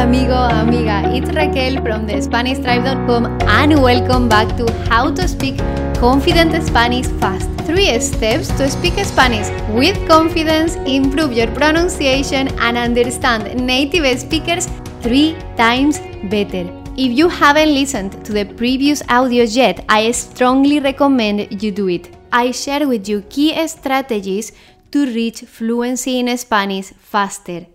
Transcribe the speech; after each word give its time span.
amigo, 0.00 0.32
amiga. 0.32 1.02
It's 1.14 1.30
Raquel 1.36 1.74
from 1.82 2.06
the 2.06 2.14
SpanishTribe.com 2.14 3.26
and 3.42 3.82
welcome 3.82 4.30
back 4.30 4.56
to 4.56 4.72
How 4.88 5.10
to 5.12 5.28
Speak 5.28 5.58
Confident 5.96 6.54
Spanish 6.66 7.06
Fast. 7.20 7.50
Three 7.66 8.00
steps 8.00 8.48
to 8.56 8.70
speak 8.70 8.94
Spanish 9.04 9.48
with 9.68 9.98
confidence, 10.08 10.76
improve 10.86 11.34
your 11.34 11.48
pronunciation, 11.48 12.48
and 12.60 12.78
understand 12.78 13.54
native 13.66 14.18
speakers 14.18 14.68
three 15.02 15.36
times 15.58 15.98
better. 16.30 16.64
If 16.96 17.18
you 17.18 17.28
haven't 17.28 17.74
listened 17.74 18.24
to 18.24 18.32
the 18.32 18.46
previous 18.46 19.02
audios 19.02 19.54
yet, 19.54 19.84
I 19.90 20.12
strongly 20.12 20.80
recommend 20.80 21.62
you 21.62 21.72
do 21.72 21.88
it. 21.88 22.08
I 22.32 22.52
share 22.52 22.88
with 22.88 23.06
you 23.06 23.20
key 23.28 23.52
strategies 23.68 24.52
to 24.92 25.04
reach 25.04 25.42
fluency 25.42 26.20
in 26.20 26.36
Spanish 26.38 26.86
faster. 26.86 27.66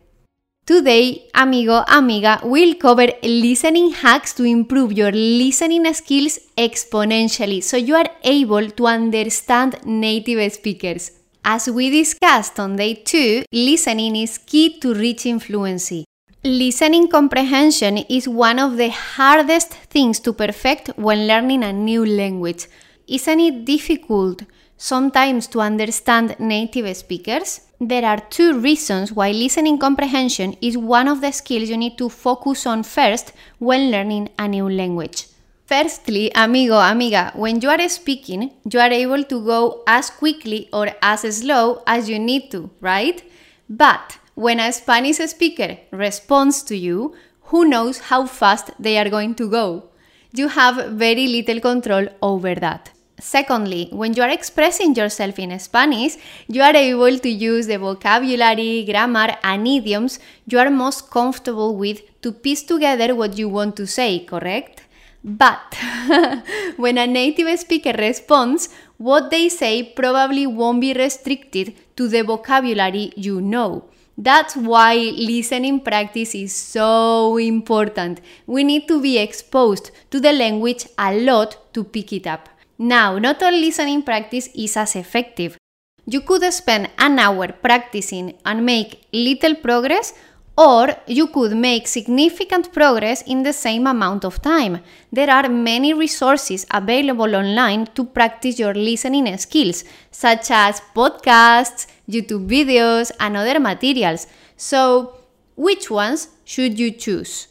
Today, 0.66 1.30
amigo, 1.36 1.84
amiga, 1.88 2.40
we'll 2.44 2.74
cover 2.74 3.08
listening 3.22 3.92
hacks 3.92 4.34
to 4.34 4.44
improve 4.44 4.94
your 4.94 5.12
listening 5.12 5.86
skills 5.94 6.40
exponentially 6.58 7.62
so 7.62 7.78
you 7.78 7.94
are 7.94 8.10
able 8.24 8.72
to 8.72 8.88
understand 8.88 9.78
native 9.86 10.52
speakers. 10.52 11.12
As 11.44 11.70
we 11.70 11.92
discussed 11.92 12.60
on 12.60 12.78
day 12.78 12.96
2, 12.96 13.44
listening 13.52 14.16
is 14.16 14.40
key 14.40 14.80
to 14.80 14.96
reaching 14.96 15.40
fluency. 15.40 16.04
Listening 16.44 17.10
comprehension 17.10 18.00
is 18.00 18.28
one 18.28 18.58
of 18.58 18.78
the 18.78 18.90
hardest 18.90 19.72
things 19.94 20.20
to 20.22 20.34
perfect 20.34 20.90
when 20.96 21.28
learning 21.28 21.64
a 21.64 21.72
new 21.72 22.04
language. 22.04 22.66
Isn't 23.08 23.40
it 23.40 23.66
difficult 23.66 24.42
sometimes 24.78 25.46
to 25.50 25.62
understand 25.62 26.36
native 26.40 26.98
speakers? 26.98 27.62
There 27.80 28.06
are 28.06 28.22
two 28.30 28.58
reasons 28.58 29.12
why 29.12 29.32
listening 29.32 29.78
comprehension 29.80 30.56
is 30.62 30.78
one 30.78 31.10
of 31.10 31.20
the 31.20 31.32
skills 31.32 31.70
you 31.70 31.76
need 31.76 31.98
to 31.98 32.08
focus 32.08 32.66
on 32.66 32.84
first 32.84 33.34
when 33.60 33.92
learning 33.92 34.30
a 34.40 34.48
new 34.48 34.70
language. 34.70 35.28
Firstly, 35.66 36.32
amigo, 36.36 36.76
amiga, 36.76 37.34
when 37.36 37.60
you 37.60 37.70
are 37.70 37.90
speaking, 37.90 38.52
you 38.72 38.80
are 38.80 38.92
able 38.92 39.26
to 39.26 39.44
go 39.44 39.84
as 39.88 40.10
quickly 40.10 40.70
or 40.72 40.88
as 41.02 41.22
slow 41.38 41.84
as 41.86 42.08
you 42.08 42.18
need 42.18 42.50
to, 42.52 42.70
right? 42.80 43.22
But 43.70 44.20
when 44.36 44.62
a 44.62 44.72
Spanish 44.72 45.18
speaker 45.18 45.78
responds 45.92 46.64
to 46.64 46.78
you, 46.78 47.14
who 47.50 47.66
knows 47.66 48.00
how 48.00 48.26
fast 48.26 48.72
they 48.80 48.98
are 48.98 49.10
going 49.10 49.36
to 49.36 49.50
go? 49.50 49.90
You 50.32 50.48
have 50.48 50.92
very 50.92 51.28
little 51.28 51.60
control 51.60 52.08
over 52.22 52.56
that. 52.56 52.92
Secondly, 53.26 53.90
when 53.92 54.14
you 54.14 54.22
are 54.22 54.30
expressing 54.30 54.94
yourself 54.94 55.40
in 55.40 55.58
Spanish, 55.58 56.16
you 56.48 56.62
are 56.62 56.76
able 56.76 57.18
to 57.18 57.28
use 57.28 57.66
the 57.66 57.80
vocabulary, 57.80 58.86
grammar, 58.86 59.36
and 59.44 59.68
idioms 59.68 60.20
you 60.46 60.60
are 60.60 60.70
most 60.70 61.10
comfortable 61.10 61.76
with 61.76 62.02
to 62.22 62.32
piece 62.32 62.62
together 62.62 63.16
what 63.16 63.36
you 63.36 63.50
want 63.50 63.76
to 63.78 63.88
say, 63.88 64.20
correct? 64.20 64.84
But 65.24 65.74
when 66.78 67.00
a 67.00 67.08
native 67.08 67.58
speaker 67.58 67.94
responds, 67.98 68.70
what 69.00 69.32
they 69.32 69.50
say 69.50 69.82
probably 69.82 70.46
won't 70.46 70.82
be 70.82 70.94
restricted 70.94 71.74
to 71.96 72.08
the 72.08 72.22
vocabulary 72.22 73.12
you 73.16 73.42
know. 73.42 73.86
That's 74.16 74.56
why 74.56 74.94
listening 75.34 75.80
practice 75.80 76.36
is 76.36 76.54
so 76.56 77.38
important. 77.38 78.22
We 78.46 78.64
need 78.64 78.88
to 78.88 79.02
be 79.02 79.18
exposed 79.18 79.90
to 80.12 80.20
the 80.20 80.32
language 80.32 80.86
a 81.00 81.12
lot 81.18 81.74
to 81.74 81.84
pick 81.84 82.14
it 82.14 82.28
up. 82.28 82.50
Now, 82.78 83.18
not 83.18 83.42
all 83.42 83.54
listening 83.54 84.04
practice 84.04 84.50
is 84.54 84.76
as 84.76 84.96
effective. 84.96 85.58
You 86.06 86.22
could 86.22 86.44
spend 86.54 86.90
an 86.98 87.18
hour 87.20 87.52
practicing 87.52 88.36
and 88.46 88.66
make 88.66 89.08
little 89.14 89.56
progress, 89.56 90.14
or 90.58 90.90
you 91.08 91.28
could 91.28 91.56
make 91.56 91.88
significant 91.88 92.74
progress 92.74 93.22
in 93.24 93.44
the 93.44 93.54
same 93.54 93.88
amount 93.88 94.24
of 94.26 94.42
time. 94.42 94.82
There 95.12 95.30
are 95.30 95.50
many 95.50 95.94
resources 95.94 96.66
available 96.70 97.36
online 97.36 97.88
to 97.96 98.04
practice 98.04 98.60
your 98.60 98.74
listening 98.74 99.38
skills, 99.38 99.84
such 100.12 100.52
as 100.52 100.82
podcasts, 100.94 101.88
YouTube 102.10 102.48
videos, 102.48 103.12
and 103.20 103.36
other 103.38 103.60
materials. 103.60 104.28
So, 104.58 105.16
which 105.56 105.90
ones 105.90 106.30
should 106.44 106.78
you 106.78 106.92
choose? 106.92 107.48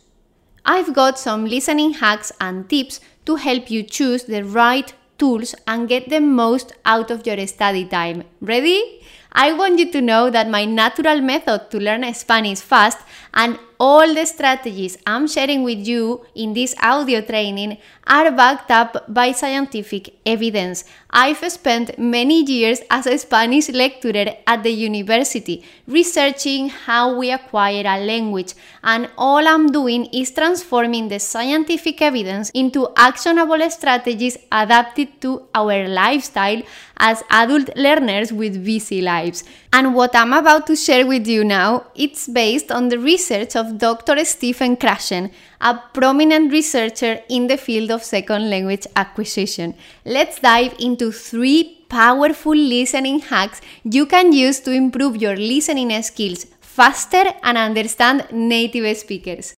I've 0.66 0.94
got 0.94 1.18
some 1.18 1.46
listening 1.46 1.94
hacks 1.94 2.30
and 2.40 2.68
tips 2.68 3.00
to 3.26 3.36
help 3.36 3.70
you 3.70 3.82
choose 3.82 4.24
the 4.24 4.44
right 4.44 4.92
tools 5.18 5.54
and 5.66 5.88
get 5.88 6.08
the 6.08 6.20
most 6.20 6.72
out 6.84 7.10
of 7.10 7.26
your 7.26 7.46
study 7.46 7.84
time. 7.84 8.24
Ready? 8.40 9.00
I 9.32 9.52
want 9.52 9.78
you 9.78 9.90
to 9.92 10.00
know 10.00 10.30
that 10.30 10.48
my 10.48 10.64
natural 10.64 11.20
method 11.20 11.70
to 11.70 11.78
learn 11.78 12.12
Spanish 12.14 12.60
fast 12.60 12.98
and 13.32 13.58
all 13.78 14.14
the 14.14 14.24
strategies 14.24 14.96
I'm 15.06 15.26
sharing 15.26 15.62
with 15.62 15.86
you 15.86 16.24
in 16.34 16.52
this 16.52 16.74
audio 16.82 17.20
training 17.20 17.78
are 18.06 18.30
backed 18.30 18.70
up 18.70 19.04
by 19.12 19.32
scientific 19.32 20.14
evidence. 20.26 20.84
I've 21.10 21.50
spent 21.50 21.98
many 21.98 22.42
years 22.44 22.80
as 22.90 23.06
a 23.06 23.16
Spanish 23.18 23.68
lecturer 23.68 24.34
at 24.46 24.62
the 24.62 24.70
university 24.70 25.64
researching 25.86 26.68
how 26.68 27.16
we 27.16 27.30
acquire 27.30 27.84
a 27.86 28.04
language, 28.04 28.54
and 28.82 29.08
all 29.16 29.46
I'm 29.46 29.68
doing 29.68 30.06
is 30.06 30.30
transforming 30.32 31.08
the 31.08 31.20
scientific 31.20 32.02
evidence 32.02 32.50
into 32.50 32.88
actionable 32.96 33.70
strategies 33.70 34.36
adapted 34.50 35.20
to 35.22 35.46
our 35.54 35.88
lifestyle 35.88 36.62
as 36.98 37.22
adult 37.30 37.76
learners 37.76 38.32
with 38.32 38.64
busy 38.64 39.00
lives. 39.00 39.44
And 39.72 39.94
what 39.94 40.14
I'm 40.14 40.32
about 40.32 40.66
to 40.68 40.76
share 40.76 41.06
with 41.06 41.26
you 41.26 41.44
now, 41.44 41.86
it's 41.94 42.28
based 42.28 42.70
on 42.70 42.88
the 42.88 42.98
research 42.98 43.56
of 43.56 43.73
Dr. 43.76 44.24
Stephen 44.24 44.76
Krashen, 44.76 45.30
a 45.60 45.78
prominent 45.92 46.52
researcher 46.52 47.20
in 47.28 47.46
the 47.46 47.56
field 47.56 47.90
of 47.90 48.02
second 48.02 48.50
language 48.50 48.86
acquisition. 48.96 49.74
Let's 50.04 50.40
dive 50.40 50.74
into 50.78 51.10
three 51.12 51.86
powerful 51.88 52.54
listening 52.56 53.20
hacks 53.20 53.60
you 53.84 54.06
can 54.06 54.32
use 54.32 54.60
to 54.60 54.72
improve 54.72 55.16
your 55.16 55.36
listening 55.36 55.90
skills 56.02 56.46
faster 56.60 57.24
and 57.42 57.56
understand 57.56 58.26
native 58.32 58.96
speakers. 58.96 59.54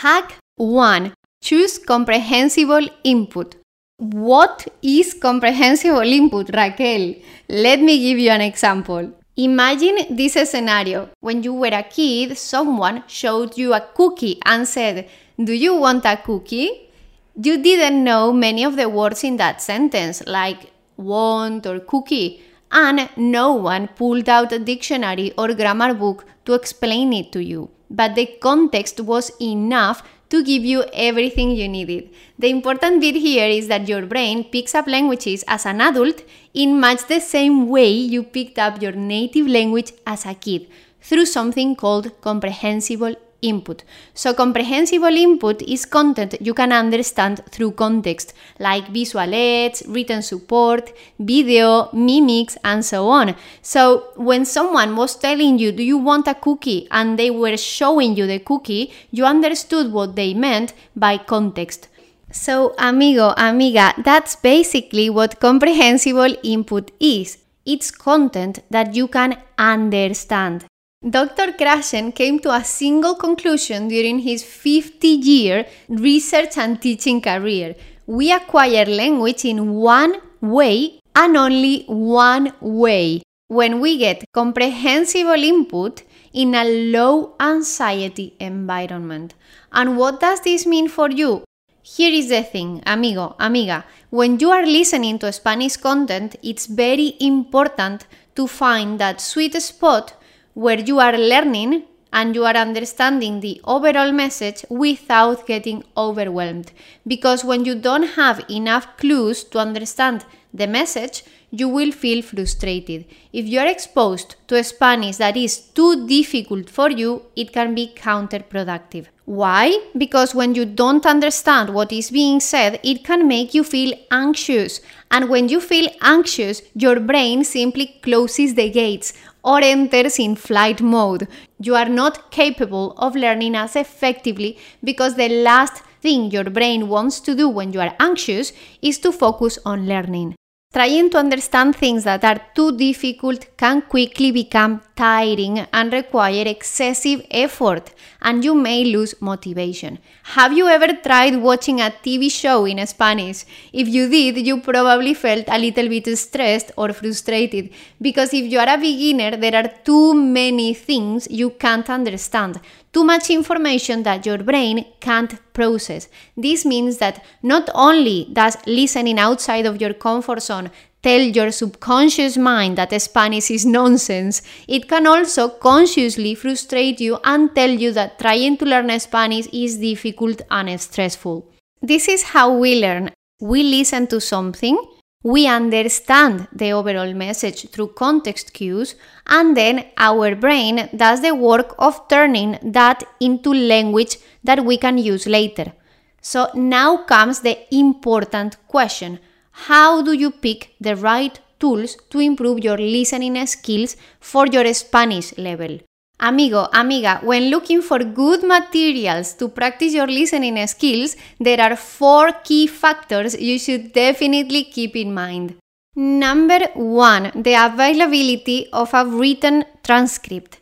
Hack 0.00 0.38
1. 0.56 1.12
Choose 1.42 1.78
comprehensible 1.78 2.88
input. 3.02 3.56
What 3.98 4.66
is 4.82 5.14
comprehensible 5.14 6.00
input, 6.00 6.50
Raquel? 6.52 7.14
Let 7.48 7.80
me 7.80 7.98
give 7.98 8.18
you 8.18 8.30
an 8.30 8.40
example. 8.40 9.12
Imagine 9.36 10.14
this 10.14 10.34
scenario. 10.48 11.10
When 11.18 11.42
you 11.42 11.54
were 11.54 11.66
a 11.72 11.82
kid, 11.82 12.38
someone 12.38 13.02
showed 13.08 13.58
you 13.58 13.74
a 13.74 13.80
cookie 13.80 14.40
and 14.44 14.66
said, 14.68 15.08
Do 15.42 15.52
you 15.52 15.74
want 15.74 16.04
a 16.04 16.16
cookie? 16.16 16.88
You 17.34 17.60
didn't 17.60 18.04
know 18.04 18.32
many 18.32 18.62
of 18.62 18.76
the 18.76 18.88
words 18.88 19.24
in 19.24 19.36
that 19.38 19.60
sentence, 19.60 20.22
like 20.28 20.70
want 20.96 21.66
or 21.66 21.80
cookie, 21.80 22.44
and 22.70 23.10
no 23.16 23.54
one 23.54 23.88
pulled 23.88 24.28
out 24.28 24.52
a 24.52 24.60
dictionary 24.60 25.32
or 25.36 25.52
grammar 25.52 25.94
book 25.94 26.24
to 26.44 26.54
explain 26.54 27.12
it 27.12 27.32
to 27.32 27.42
you. 27.42 27.70
But 27.90 28.14
the 28.14 28.26
context 28.40 29.00
was 29.00 29.32
enough 29.40 30.04
to 30.34 30.42
give 30.42 30.64
you 30.64 30.84
everything 30.92 31.50
you 31.52 31.68
needed. 31.68 32.10
The 32.38 32.50
important 32.50 33.00
bit 33.00 33.14
here 33.14 33.48
is 33.48 33.68
that 33.68 33.88
your 33.88 34.04
brain 34.06 34.44
picks 34.44 34.74
up 34.74 34.88
languages 34.88 35.44
as 35.46 35.64
an 35.64 35.80
adult 35.80 36.22
in 36.52 36.80
much 36.80 37.06
the 37.06 37.20
same 37.20 37.68
way 37.68 37.90
you 37.90 38.24
picked 38.24 38.58
up 38.58 38.82
your 38.82 38.92
native 38.92 39.46
language 39.46 39.92
as 40.04 40.26
a 40.26 40.34
kid 40.34 40.66
through 41.00 41.26
something 41.26 41.76
called 41.76 42.10
comprehensible 42.20 43.14
input. 43.44 43.84
So, 44.14 44.34
comprehensible 44.34 45.16
input 45.16 45.62
is 45.62 45.84
content 45.84 46.34
you 46.40 46.54
can 46.54 46.72
understand 46.72 47.42
through 47.50 47.72
context, 47.72 48.34
like 48.58 48.88
visual 48.88 49.34
aids, 49.34 49.82
written 49.86 50.22
support, 50.22 50.92
video, 51.18 51.90
mimics, 51.92 52.56
and 52.64 52.84
so 52.84 53.08
on. 53.08 53.36
So, 53.62 54.08
when 54.16 54.44
someone 54.44 54.96
was 54.96 55.16
telling 55.16 55.58
you, 55.58 55.72
Do 55.72 55.82
you 55.82 55.98
want 55.98 56.28
a 56.28 56.34
cookie? 56.34 56.88
and 56.90 57.18
they 57.18 57.30
were 57.30 57.56
showing 57.56 58.16
you 58.16 58.26
the 58.26 58.38
cookie, 58.38 58.92
you 59.10 59.24
understood 59.24 59.92
what 59.92 60.16
they 60.16 60.34
meant 60.34 60.72
by 60.96 61.18
context. 61.18 61.88
So, 62.30 62.74
amigo, 62.78 63.32
amiga, 63.36 63.94
that's 64.02 64.36
basically 64.36 65.08
what 65.10 65.40
comprehensible 65.40 66.34
input 66.42 66.90
is. 66.98 67.38
It's 67.64 67.90
content 67.90 68.58
that 68.70 68.94
you 68.94 69.08
can 69.08 69.38
understand. 69.56 70.64
Dr. 71.08 71.52
Krashen 71.52 72.14
came 72.14 72.38
to 72.38 72.50
a 72.50 72.64
single 72.64 73.14
conclusion 73.14 73.88
during 73.88 74.20
his 74.20 74.42
50 74.42 75.06
year 75.06 75.66
research 75.86 76.56
and 76.56 76.80
teaching 76.80 77.20
career. 77.20 77.74
We 78.06 78.32
acquire 78.32 78.86
language 78.86 79.44
in 79.44 79.74
one 79.74 80.22
way 80.40 81.00
and 81.14 81.36
only 81.36 81.84
one 81.88 82.54
way 82.62 83.22
when 83.48 83.80
we 83.80 83.98
get 83.98 84.24
comprehensible 84.32 85.44
input 85.44 86.04
in 86.32 86.54
a 86.54 86.64
low 86.64 87.34
anxiety 87.38 88.34
environment. 88.40 89.34
And 89.72 89.98
what 89.98 90.20
does 90.20 90.40
this 90.40 90.64
mean 90.64 90.88
for 90.88 91.10
you? 91.10 91.44
Here 91.82 92.14
is 92.14 92.30
the 92.30 92.42
thing, 92.42 92.82
amigo, 92.86 93.36
amiga. 93.38 93.84
When 94.08 94.40
you 94.40 94.50
are 94.52 94.64
listening 94.64 95.18
to 95.18 95.30
Spanish 95.32 95.76
content, 95.76 96.36
it's 96.42 96.64
very 96.64 97.14
important 97.20 98.06
to 98.36 98.46
find 98.46 98.98
that 99.00 99.20
sweet 99.20 99.52
spot 99.60 100.14
where 100.54 100.78
you 100.78 100.98
are 100.98 101.16
learning 101.16 101.84
and 102.12 102.34
you 102.34 102.44
are 102.44 102.56
understanding 102.56 103.40
the 103.40 103.60
overall 103.64 104.12
message 104.12 104.64
without 104.70 105.46
getting 105.46 105.82
overwhelmed. 105.96 106.70
Because 107.06 107.44
when 107.44 107.64
you 107.64 107.74
don't 107.74 108.14
have 108.14 108.44
enough 108.48 108.96
clues 108.96 109.42
to 109.44 109.58
understand 109.58 110.24
the 110.52 110.68
message, 110.68 111.24
you 111.58 111.68
will 111.68 111.92
feel 111.92 112.20
frustrated. 112.22 113.04
If 113.32 113.46
you 113.46 113.60
are 113.60 113.66
exposed 113.66 114.36
to 114.48 114.62
Spanish 114.64 115.16
that 115.18 115.36
is 115.36 115.58
too 115.58 116.06
difficult 116.06 116.68
for 116.68 116.90
you, 116.90 117.22
it 117.36 117.52
can 117.52 117.74
be 117.74 117.92
counterproductive. 117.94 119.06
Why? 119.24 119.78
Because 119.96 120.34
when 120.34 120.54
you 120.54 120.64
don't 120.64 121.06
understand 121.06 121.72
what 121.72 121.92
is 121.92 122.10
being 122.10 122.40
said, 122.40 122.80
it 122.82 123.04
can 123.04 123.26
make 123.26 123.54
you 123.54 123.64
feel 123.64 123.94
anxious. 124.10 124.80
And 125.10 125.30
when 125.30 125.48
you 125.48 125.60
feel 125.60 125.88
anxious, 126.02 126.60
your 126.74 127.00
brain 127.00 127.44
simply 127.44 127.98
closes 128.02 128.54
the 128.54 128.68
gates 128.70 129.14
or 129.42 129.60
enters 129.60 130.18
in 130.18 130.36
flight 130.36 130.82
mode. 130.82 131.28
You 131.58 131.74
are 131.76 131.88
not 131.88 132.30
capable 132.30 132.94
of 132.98 133.16
learning 133.16 133.54
as 133.54 133.76
effectively 133.76 134.58
because 134.82 135.14
the 135.14 135.28
last 135.28 135.82
thing 136.02 136.30
your 136.30 136.44
brain 136.44 136.88
wants 136.88 137.20
to 137.20 137.34
do 137.34 137.48
when 137.48 137.72
you 137.72 137.80
are 137.80 137.94
anxious 137.98 138.52
is 138.82 138.98
to 138.98 139.12
focus 139.12 139.58
on 139.64 139.86
learning. 139.86 140.34
Trying 140.74 141.10
to 141.10 141.18
understand 141.18 141.76
things 141.76 142.02
that 142.02 142.24
are 142.24 142.40
too 142.52 142.76
difficult 142.76 143.46
can 143.56 143.80
quickly 143.82 144.32
become 144.32 144.80
tiring 144.96 145.60
and 145.72 145.92
require 145.92 146.42
excessive 146.48 147.24
effort, 147.30 147.92
and 148.20 148.44
you 148.44 148.56
may 148.56 148.82
lose 148.82 149.14
motivation. 149.20 150.00
Have 150.24 150.52
you 150.52 150.66
ever 150.66 150.94
tried 150.94 151.36
watching 151.36 151.80
a 151.80 151.92
TV 152.04 152.28
show 152.28 152.64
in 152.64 152.84
Spanish? 152.88 153.44
If 153.72 153.86
you 153.86 154.08
did, 154.08 154.44
you 154.44 154.60
probably 154.62 155.14
felt 155.14 155.44
a 155.46 155.60
little 155.60 155.88
bit 155.88 156.08
stressed 156.18 156.72
or 156.76 156.92
frustrated 156.92 157.70
because 158.02 158.34
if 158.34 158.50
you 158.50 158.58
are 158.58 158.74
a 158.74 158.76
beginner, 158.76 159.36
there 159.36 159.54
are 159.54 159.70
too 159.84 160.12
many 160.12 160.74
things 160.74 161.28
you 161.30 161.50
can't 161.50 161.88
understand, 161.88 162.60
too 162.94 163.04
much 163.04 163.28
information 163.28 164.04
that 164.04 164.24
your 164.24 164.38
brain 164.38 164.86
can't 165.00 165.34
process. 165.52 166.08
This 166.36 166.64
means 166.64 166.98
that 166.98 167.22
not 167.42 167.68
only 167.74 168.28
does 168.32 168.56
listening 168.66 169.18
outside 169.18 169.66
of 169.66 169.80
your 169.80 169.92
comfort 169.92 170.42
zone 170.42 170.70
tell 171.02 171.20
your 171.20 171.50
subconscious 171.50 172.38
mind 172.38 172.78
that 172.78 172.98
Spanish 173.02 173.50
is 173.50 173.66
nonsense, 173.66 174.40
it 174.66 174.88
can 174.88 175.06
also 175.06 175.50
consciously 175.50 176.34
frustrate 176.34 176.98
you 177.00 177.18
and 177.24 177.54
tell 177.54 177.68
you 177.68 177.92
that 177.92 178.18
trying 178.18 178.56
to 178.56 178.64
learn 178.64 178.98
Spanish 178.98 179.46
is 179.52 179.76
difficult 179.76 180.40
and 180.50 180.80
stressful. 180.80 181.50
This 181.82 182.08
is 182.08 182.22
how 182.22 182.56
we 182.56 182.80
learn. 182.80 183.10
We 183.40 183.62
listen 183.64 184.06
to 184.06 184.20
something, 184.20 184.78
we 185.24 185.46
understand 185.48 186.46
the 186.52 186.70
overall 186.72 187.14
message 187.14 187.70
through 187.70 187.88
context 187.88 188.52
cues, 188.52 188.94
and 189.26 189.56
then 189.56 189.86
our 189.96 190.34
brain 190.34 190.90
does 190.94 191.22
the 191.22 191.34
work 191.34 191.74
of 191.78 192.06
turning 192.08 192.58
that 192.62 193.02
into 193.20 193.52
language 193.52 194.18
that 194.44 194.64
we 194.66 194.76
can 194.76 194.98
use 194.98 195.26
later. 195.26 195.72
So 196.20 196.50
now 196.54 196.98
comes 196.98 197.40
the 197.40 197.56
important 197.74 198.58
question 198.68 199.18
How 199.50 200.02
do 200.02 200.12
you 200.12 200.30
pick 200.30 200.74
the 200.78 200.94
right 200.94 201.40
tools 201.58 201.96
to 202.10 202.18
improve 202.18 202.58
your 202.58 202.76
listening 202.76 203.46
skills 203.46 203.96
for 204.20 204.46
your 204.46 204.72
Spanish 204.74 205.36
level? 205.38 205.78
Amigo, 206.26 206.68
amiga, 206.72 207.20
when 207.22 207.50
looking 207.50 207.82
for 207.82 207.98
good 207.98 208.42
materials 208.42 209.34
to 209.34 209.46
practice 209.46 209.92
your 209.92 210.06
listening 210.06 210.66
skills, 210.66 211.16
there 211.38 211.60
are 211.60 211.76
four 211.76 212.32
key 212.44 212.66
factors 212.66 213.38
you 213.38 213.58
should 213.58 213.92
definitely 213.92 214.64
keep 214.64 214.96
in 214.96 215.12
mind. 215.12 215.56
Number 215.94 216.60
one, 216.74 217.30
the 217.34 217.54
availability 217.54 218.68
of 218.72 218.94
a 218.94 219.04
written 219.04 219.66
transcript. 219.82 220.60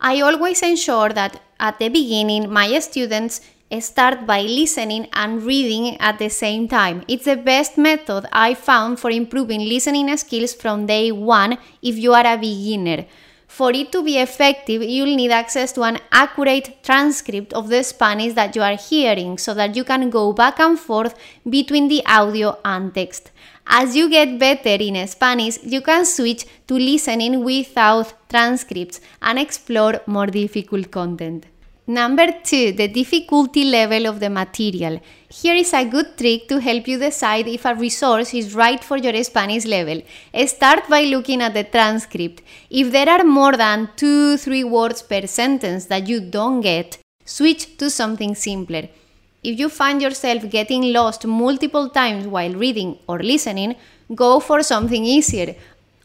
I 0.00 0.22
always 0.22 0.62
ensure 0.62 1.10
that 1.10 1.42
at 1.60 1.78
the 1.78 1.90
beginning 1.90 2.50
my 2.50 2.78
students 2.78 3.42
start 3.80 4.26
by 4.26 4.40
listening 4.40 5.08
and 5.12 5.42
reading 5.42 5.98
at 6.00 6.18
the 6.18 6.30
same 6.30 6.68
time. 6.68 7.04
It's 7.06 7.26
the 7.26 7.36
best 7.36 7.76
method 7.76 8.26
I 8.32 8.54
found 8.54 8.98
for 8.98 9.10
improving 9.10 9.60
listening 9.60 10.16
skills 10.16 10.54
from 10.54 10.86
day 10.86 11.12
one 11.12 11.58
if 11.82 11.98
you 11.98 12.14
are 12.14 12.26
a 12.26 12.38
beginner. 12.38 13.04
For 13.56 13.70
it 13.70 13.92
to 13.92 14.02
be 14.02 14.16
effective, 14.16 14.82
you'll 14.82 15.14
need 15.14 15.30
access 15.30 15.72
to 15.72 15.82
an 15.82 15.98
accurate 16.10 16.82
transcript 16.82 17.52
of 17.52 17.68
the 17.68 17.82
Spanish 17.82 18.32
that 18.32 18.56
you 18.56 18.62
are 18.62 18.76
hearing 18.76 19.36
so 19.36 19.52
that 19.52 19.76
you 19.76 19.84
can 19.84 20.08
go 20.08 20.32
back 20.32 20.58
and 20.58 20.80
forth 20.80 21.14
between 21.46 21.88
the 21.88 22.02
audio 22.06 22.56
and 22.64 22.94
text. 22.94 23.30
As 23.66 23.94
you 23.94 24.08
get 24.08 24.38
better 24.38 24.82
in 24.82 25.06
Spanish, 25.06 25.62
you 25.62 25.82
can 25.82 26.06
switch 26.06 26.46
to 26.66 26.78
listening 26.78 27.44
without 27.44 28.14
transcripts 28.30 29.02
and 29.20 29.38
explore 29.38 30.00
more 30.06 30.28
difficult 30.28 30.90
content. 30.90 31.51
Number 31.86 32.28
two, 32.44 32.70
the 32.70 32.86
difficulty 32.86 33.64
level 33.64 34.06
of 34.06 34.20
the 34.20 34.30
material. 34.30 35.00
Here 35.28 35.56
is 35.56 35.72
a 35.74 35.84
good 35.84 36.16
trick 36.16 36.46
to 36.46 36.60
help 36.60 36.86
you 36.86 36.96
decide 36.96 37.48
if 37.48 37.64
a 37.64 37.74
resource 37.74 38.32
is 38.34 38.54
right 38.54 38.82
for 38.82 38.98
your 38.98 39.20
Spanish 39.24 39.64
level. 39.64 40.00
Start 40.46 40.88
by 40.88 41.02
looking 41.02 41.42
at 41.42 41.54
the 41.54 41.64
transcript. 41.64 42.42
If 42.70 42.92
there 42.92 43.08
are 43.08 43.24
more 43.24 43.56
than 43.56 43.90
2 43.96 44.36
3 44.36 44.62
words 44.62 45.02
per 45.02 45.26
sentence 45.26 45.86
that 45.86 46.06
you 46.06 46.20
don't 46.20 46.60
get, 46.60 46.98
switch 47.24 47.76
to 47.78 47.90
something 47.90 48.36
simpler. 48.36 48.88
If 49.42 49.58
you 49.58 49.68
find 49.68 50.00
yourself 50.00 50.48
getting 50.48 50.92
lost 50.92 51.26
multiple 51.26 51.88
times 51.88 52.28
while 52.28 52.54
reading 52.54 52.98
or 53.08 53.18
listening, 53.18 53.74
go 54.14 54.38
for 54.38 54.62
something 54.62 55.04
easier. 55.04 55.56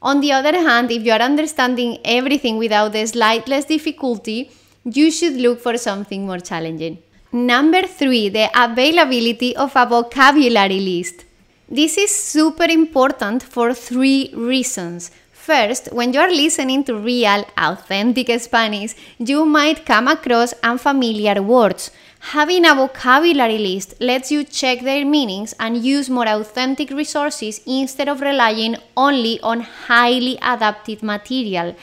On 0.01 0.21
the 0.21 0.31
other 0.31 0.59
hand, 0.59 0.89
if 0.89 1.03
you 1.03 1.12
are 1.12 1.21
understanding 1.21 2.00
everything 2.03 2.57
without 2.57 2.94
the 2.94 3.06
slightest 3.06 3.68
difficulty, 3.68 4.50
you 4.94 5.12
should 5.12 5.34
look 5.34 5.60
for 5.60 5.78
something 5.78 6.25
more 6.25 6.39
challenging. 6.39 6.98
Number 7.31 7.84
three, 7.84 8.30
the 8.30 8.50
availability 8.56 9.56
of 9.56 9.75
a 9.75 9.86
vocabulary 9.86 10.80
list. 10.80 11.25
This 11.69 11.98
is 11.98 12.16
super 12.16 12.63
important 12.63 13.44
for 13.44 13.74
three 13.74 14.31
reasons. 14.34 15.12
First, 15.34 15.89
when 15.92 16.13
you 16.13 16.19
are 16.19 16.30
listening 16.30 16.84
to 16.86 16.95
real, 16.95 17.45
authentic 17.57 18.30
Spanish, 18.39 18.95
you 19.18 19.45
might 19.45 19.86
come 19.86 20.07
across 20.07 20.54
unfamiliar 20.63 21.42
words. 21.42 21.92
Having 22.19 22.66
a 22.66 22.75
vocabulary 22.75 23.57
list 23.57 23.95
lets 24.01 24.31
you 24.31 24.44
check 24.44 24.81
their 24.81 25.06
meanings 25.06 25.54
and 25.60 25.78
use 25.78 26.10
more 26.10 26.28
authentic 26.28 26.90
resources 26.92 27.62
instead 27.66 28.10
of 28.10 28.22
relying 28.22 28.75
only 28.95 29.40
on 29.42 29.62
highly 29.62 30.38
adapted 30.42 31.04
material. 31.04 31.75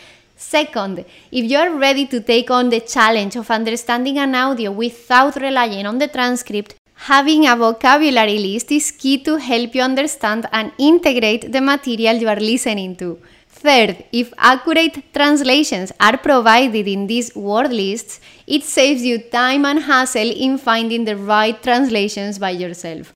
Second, 0.52 1.04
if 1.32 1.50
you 1.50 1.56
are 1.56 1.74
ready 1.74 2.06
to 2.06 2.20
take 2.20 2.50
on 2.50 2.68
the 2.68 2.80
challenge 2.80 3.34
of 3.34 3.50
understanding 3.50 4.18
an 4.18 4.34
audio 4.34 4.70
without 4.70 5.36
relying 5.36 5.86
on 5.86 5.96
the 5.98 6.06
transcript, 6.06 6.74
having 7.10 7.46
a 7.46 7.56
vocabulary 7.56 8.38
list 8.38 8.70
is 8.70 8.90
key 8.92 9.16
to 9.24 9.36
help 9.36 9.74
you 9.74 9.80
understand 9.80 10.46
and 10.52 10.70
integrate 10.76 11.50
the 11.50 11.62
material 11.62 12.16
you 12.16 12.28
are 12.28 12.44
listening 12.52 12.94
to. 12.96 13.18
Third, 13.48 14.04
if 14.12 14.34
accurate 14.36 15.14
translations 15.14 15.92
are 15.98 16.18
provided 16.18 16.86
in 16.86 17.06
these 17.06 17.34
word 17.34 17.72
lists, 17.72 18.20
it 18.46 18.64
saves 18.64 19.02
you 19.02 19.18
time 19.18 19.64
and 19.64 19.80
hassle 19.80 20.30
in 20.30 20.58
finding 20.58 21.04
the 21.06 21.16
right 21.16 21.60
translations 21.62 22.38
by 22.38 22.50
yourself. 22.50 23.14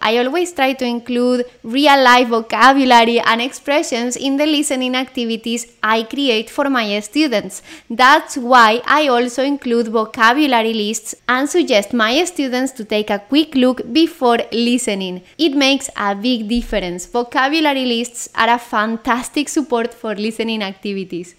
I 0.00 0.18
always 0.18 0.52
try 0.52 0.72
to 0.74 0.84
include 0.84 1.46
real 1.62 2.02
life 2.02 2.28
vocabulary 2.28 3.20
and 3.20 3.40
expressions 3.40 4.16
in 4.16 4.36
the 4.36 4.46
listening 4.46 4.94
activities 4.94 5.66
I 5.82 6.02
create 6.04 6.50
for 6.50 6.68
my 6.70 7.00
students. 7.00 7.62
That's 7.88 8.36
why 8.36 8.82
I 8.86 9.08
also 9.08 9.42
include 9.42 9.88
vocabulary 9.88 10.74
lists 10.74 11.14
and 11.28 11.48
suggest 11.48 11.92
my 11.92 12.24
students 12.24 12.72
to 12.72 12.84
take 12.84 13.10
a 13.10 13.18
quick 13.18 13.54
look 13.54 13.92
before 13.92 14.38
listening. 14.52 15.22
It 15.38 15.56
makes 15.56 15.90
a 15.96 16.14
big 16.14 16.48
difference. 16.48 17.06
Vocabulary 17.06 17.84
lists 17.84 18.28
are 18.34 18.50
a 18.50 18.58
fantastic 18.58 19.48
support 19.48 19.92
for 19.92 20.14
listening 20.14 20.62
activities. 20.62 21.34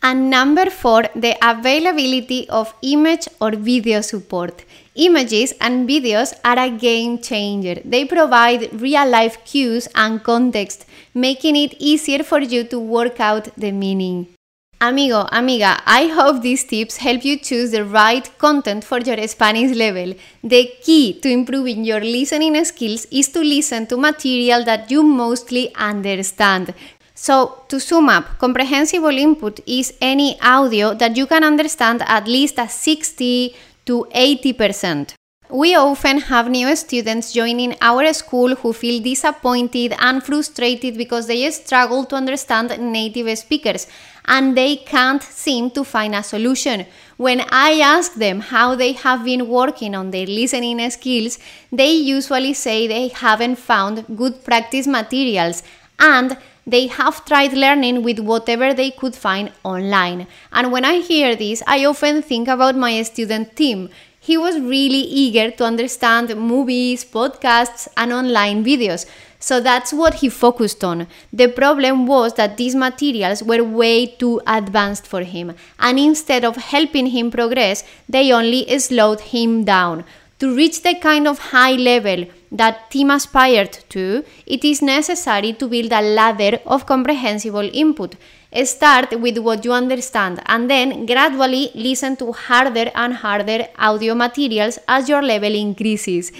And 0.00 0.30
number 0.30 0.70
four, 0.70 1.02
the 1.16 1.36
availability 1.42 2.48
of 2.48 2.72
image 2.82 3.26
or 3.40 3.50
video 3.50 4.00
support. 4.00 4.64
Images 4.98 5.52
and 5.60 5.88
videos 5.88 6.34
are 6.44 6.58
a 6.58 6.70
game 6.70 7.18
changer. 7.18 7.76
They 7.84 8.04
provide 8.04 8.80
real 8.80 9.08
life 9.08 9.44
cues 9.44 9.86
and 9.94 10.20
context, 10.20 10.86
making 11.14 11.54
it 11.54 11.74
easier 11.78 12.24
for 12.24 12.40
you 12.40 12.64
to 12.64 12.80
work 12.80 13.20
out 13.20 13.48
the 13.56 13.70
meaning. 13.70 14.26
Amigo, 14.80 15.28
amiga, 15.30 15.80
I 15.86 16.08
hope 16.08 16.42
these 16.42 16.64
tips 16.64 16.96
help 16.96 17.24
you 17.24 17.38
choose 17.38 17.70
the 17.70 17.84
right 17.84 18.26
content 18.38 18.82
for 18.82 18.98
your 18.98 19.24
Spanish 19.28 19.76
level. 19.76 20.14
The 20.42 20.68
key 20.82 21.20
to 21.20 21.28
improving 21.28 21.84
your 21.84 22.00
listening 22.00 22.64
skills 22.64 23.06
is 23.12 23.28
to 23.28 23.40
listen 23.40 23.86
to 23.88 23.96
material 23.96 24.64
that 24.64 24.90
you 24.90 25.04
mostly 25.04 25.72
understand. 25.76 26.74
So, 27.14 27.62
to 27.68 27.78
sum 27.78 28.08
up, 28.08 28.38
comprehensible 28.38 29.16
input 29.16 29.60
is 29.64 29.94
any 30.00 30.40
audio 30.40 30.94
that 30.94 31.16
you 31.16 31.26
can 31.26 31.44
understand 31.44 32.02
at 32.06 32.26
least 32.26 32.58
a 32.58 32.68
60 32.68 33.54
to 33.88 34.06
80%. 34.14 35.14
We 35.50 35.74
often 35.74 36.18
have 36.30 36.50
new 36.50 36.76
students 36.76 37.32
joining 37.32 37.74
our 37.80 38.12
school 38.12 38.54
who 38.56 38.74
feel 38.74 39.02
disappointed 39.02 39.94
and 39.98 40.22
frustrated 40.22 40.98
because 40.98 41.26
they 41.26 41.50
struggle 41.50 42.04
to 42.04 42.16
understand 42.16 42.78
native 42.78 43.38
speakers. 43.38 43.86
and 44.28 44.56
they 44.56 44.76
can't 44.76 45.22
seem 45.22 45.70
to 45.70 45.82
find 45.82 46.14
a 46.14 46.22
solution. 46.22 46.86
When 47.16 47.40
I 47.50 47.80
ask 47.80 48.14
them 48.14 48.40
how 48.40 48.74
they 48.74 48.92
have 48.92 49.24
been 49.24 49.48
working 49.48 49.94
on 49.94 50.10
their 50.10 50.26
listening 50.26 50.88
skills, 50.90 51.38
they 51.72 51.92
usually 51.92 52.52
say 52.52 52.86
they 52.86 53.08
haven't 53.08 53.56
found 53.56 54.04
good 54.14 54.44
practice 54.44 54.86
materials 54.86 55.62
and 55.98 56.36
they 56.68 56.86
have 56.86 57.24
tried 57.24 57.54
learning 57.54 58.02
with 58.02 58.18
whatever 58.20 58.74
they 58.74 58.90
could 58.90 59.14
find 59.14 59.50
online. 59.64 60.26
And 60.52 60.70
when 60.70 60.84
I 60.84 61.00
hear 61.00 61.34
this, 61.34 61.62
I 61.66 61.86
often 61.86 62.20
think 62.20 62.46
about 62.46 62.76
my 62.76 63.02
student 63.02 63.56
Tim. 63.56 63.88
He 64.20 64.36
was 64.36 64.60
really 64.60 65.04
eager 65.22 65.50
to 65.52 65.64
understand 65.64 66.36
movies, 66.36 67.04
podcasts, 67.04 67.88
and 67.96 68.12
online 68.12 68.62
videos. 68.62 69.06
So 69.40 69.60
that's 69.60 69.92
what 69.92 70.14
he 70.14 70.28
focused 70.28 70.84
on. 70.84 71.06
The 71.32 71.48
problem 71.48 72.06
was 72.06 72.34
that 72.34 72.56
these 72.58 72.74
materials 72.74 73.42
were 73.42 73.62
way 73.62 74.06
too 74.06 74.42
advanced 74.46 75.06
for 75.06 75.22
him, 75.22 75.54
and 75.78 75.98
instead 75.98 76.44
of 76.44 76.56
helping 76.56 77.06
him 77.06 77.30
progress, 77.30 77.84
they 78.08 78.32
only 78.32 78.78
slowed 78.78 79.20
him 79.20 79.64
down. 79.64 80.04
To 80.40 80.54
reach 80.54 80.82
the 80.82 80.94
kind 80.96 81.26
of 81.26 81.38
high 81.38 81.72
level 81.72 82.26
that 82.50 82.90
Tim 82.90 83.10
aspired 83.10 83.72
to, 83.90 84.24
it 84.46 84.64
is 84.64 84.82
necessary 84.82 85.52
to 85.54 85.68
build 85.68 85.92
a 85.92 86.00
ladder 86.00 86.60
of 86.66 86.86
comprehensible 86.86 87.70
input. 87.72 88.14
Start 88.64 89.20
with 89.20 89.38
what 89.38 89.64
you 89.64 89.72
understand 89.72 90.40
and 90.46 90.70
then 90.70 91.04
gradually 91.04 91.70
listen 91.74 92.16
to 92.16 92.32
harder 92.32 92.90
and 92.94 93.12
harder 93.14 93.68
audio 93.78 94.14
materials 94.14 94.78
as 94.88 95.08
your 95.08 95.22
level 95.22 95.54
increases. 95.54 96.32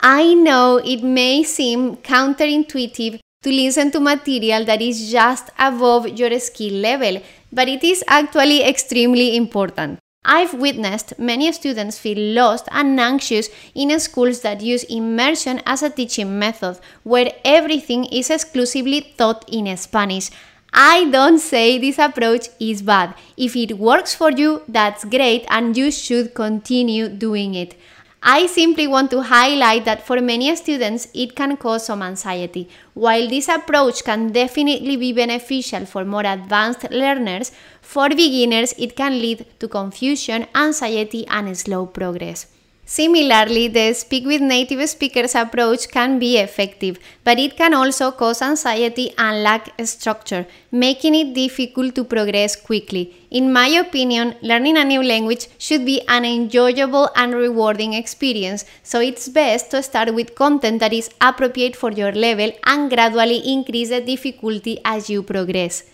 I 0.00 0.34
know 0.34 0.80
it 0.84 1.04
may 1.04 1.44
seem 1.44 1.96
counterintuitive 1.98 3.20
to 3.44 3.50
listen 3.50 3.90
to 3.92 4.00
material 4.00 4.64
that 4.64 4.82
is 4.82 5.10
just 5.10 5.50
above 5.58 6.08
your 6.08 6.36
skill 6.40 6.74
level, 6.74 7.22
but 7.52 7.68
it 7.68 7.84
is 7.84 8.02
actually 8.08 8.64
extremely 8.64 9.36
important. 9.36 9.98
I've 10.24 10.54
witnessed 10.54 11.18
many 11.18 11.50
students 11.50 11.98
feel 11.98 12.34
lost 12.34 12.68
and 12.70 12.98
anxious 13.00 13.48
in 13.74 13.98
schools 13.98 14.42
that 14.42 14.60
use 14.60 14.84
immersion 14.84 15.60
as 15.66 15.82
a 15.82 15.90
teaching 15.90 16.38
method, 16.38 16.78
where 17.02 17.32
everything 17.44 18.04
is 18.04 18.30
exclusively 18.30 19.14
taught 19.18 19.44
in 19.48 19.76
Spanish. 19.76 20.30
I 20.72 21.10
don't 21.10 21.38
say 21.38 21.76
this 21.78 21.98
approach 21.98 22.48
is 22.60 22.82
bad. 22.82 23.14
If 23.36 23.56
it 23.56 23.78
works 23.78 24.14
for 24.14 24.30
you, 24.30 24.62
that's 24.68 25.04
great 25.04 25.44
and 25.48 25.76
you 25.76 25.90
should 25.90 26.34
continue 26.34 27.08
doing 27.08 27.54
it. 27.54 27.74
I 28.22 28.46
simply 28.46 28.86
want 28.86 29.10
to 29.10 29.22
highlight 29.22 29.84
that 29.84 30.06
for 30.06 30.20
many 30.20 30.54
students 30.54 31.08
it 31.12 31.34
can 31.34 31.56
cause 31.56 31.86
some 31.86 32.02
anxiety. 32.02 32.68
While 32.94 33.28
this 33.28 33.48
approach 33.48 34.04
can 34.04 34.30
definitely 34.30 34.96
be 34.96 35.12
beneficial 35.12 35.86
for 35.86 36.04
more 36.04 36.24
advanced 36.24 36.88
learners, 36.92 37.50
for 37.92 38.08
beginners 38.22 38.72
it 38.78 38.96
can 38.96 39.20
lead 39.20 39.44
to 39.60 39.68
confusion, 39.68 40.46
anxiety, 40.54 41.26
and 41.26 41.56
slow 41.58 41.84
progress. 41.86 42.46
Similarly, 42.84 43.68
the 43.68 43.92
speak 43.94 44.24
with 44.26 44.40
native 44.40 44.80
speakers 44.88 45.34
approach 45.34 45.88
can 45.88 46.18
be 46.18 46.36
effective, 46.38 46.98
but 47.22 47.38
it 47.38 47.56
can 47.56 47.74
also 47.74 48.10
cause 48.10 48.42
anxiety 48.42 49.12
and 49.16 49.42
lack 49.42 49.70
structure, 49.84 50.46
making 50.70 51.14
it 51.14 51.32
difficult 51.32 51.94
to 51.94 52.04
progress 52.04 52.56
quickly. 52.56 53.14
In 53.30 53.52
my 53.52 53.68
opinion, 53.68 54.34
learning 54.42 54.76
a 54.78 54.84
new 54.84 55.02
language 55.02 55.46
should 55.58 55.86
be 55.86 56.00
an 56.08 56.24
enjoyable 56.24 57.08
and 57.14 57.34
rewarding 57.34 57.94
experience, 57.94 58.64
so 58.82 59.00
it's 59.00 59.28
best 59.28 59.70
to 59.70 59.82
start 59.82 60.12
with 60.12 60.34
content 60.34 60.80
that 60.80 60.92
is 60.92 61.08
appropriate 61.20 61.76
for 61.76 61.92
your 61.92 62.12
level 62.12 62.50
and 62.64 62.90
gradually 62.90 63.40
increase 63.54 63.90
the 63.90 64.00
difficulty 64.00 64.78
as 64.84 65.08
you 65.08 65.22
progress. 65.22 65.84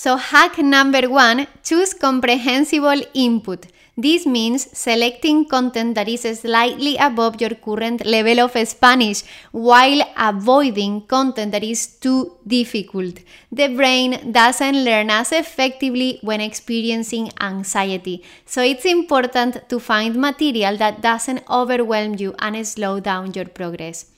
So, 0.00 0.16
hack 0.18 0.58
number 0.58 1.08
one 1.08 1.46
choose 1.62 1.94
comprehensible 1.94 3.00
input. 3.14 3.64
This 3.96 4.26
means 4.26 4.68
selecting 4.76 5.46
content 5.48 5.94
that 5.94 6.06
is 6.06 6.20
slightly 6.40 6.98
above 6.98 7.40
your 7.40 7.54
current 7.66 8.04
level 8.04 8.40
of 8.40 8.52
Spanish 8.68 9.22
while 9.52 10.02
avoiding 10.18 11.06
content 11.06 11.52
that 11.52 11.64
is 11.64 11.86
too 11.86 12.36
difficult. 12.46 13.20
The 13.50 13.68
brain 13.68 14.32
doesn't 14.32 14.84
learn 14.84 15.08
as 15.08 15.32
effectively 15.32 16.18
when 16.20 16.42
experiencing 16.42 17.30
anxiety, 17.40 18.22
so 18.44 18.60
it's 18.60 18.84
important 18.84 19.66
to 19.70 19.80
find 19.80 20.14
material 20.16 20.76
that 20.76 21.00
doesn't 21.00 21.42
overwhelm 21.48 22.16
you 22.18 22.34
and 22.38 22.68
slow 22.68 23.00
down 23.00 23.32
your 23.32 23.46
progress. 23.46 24.10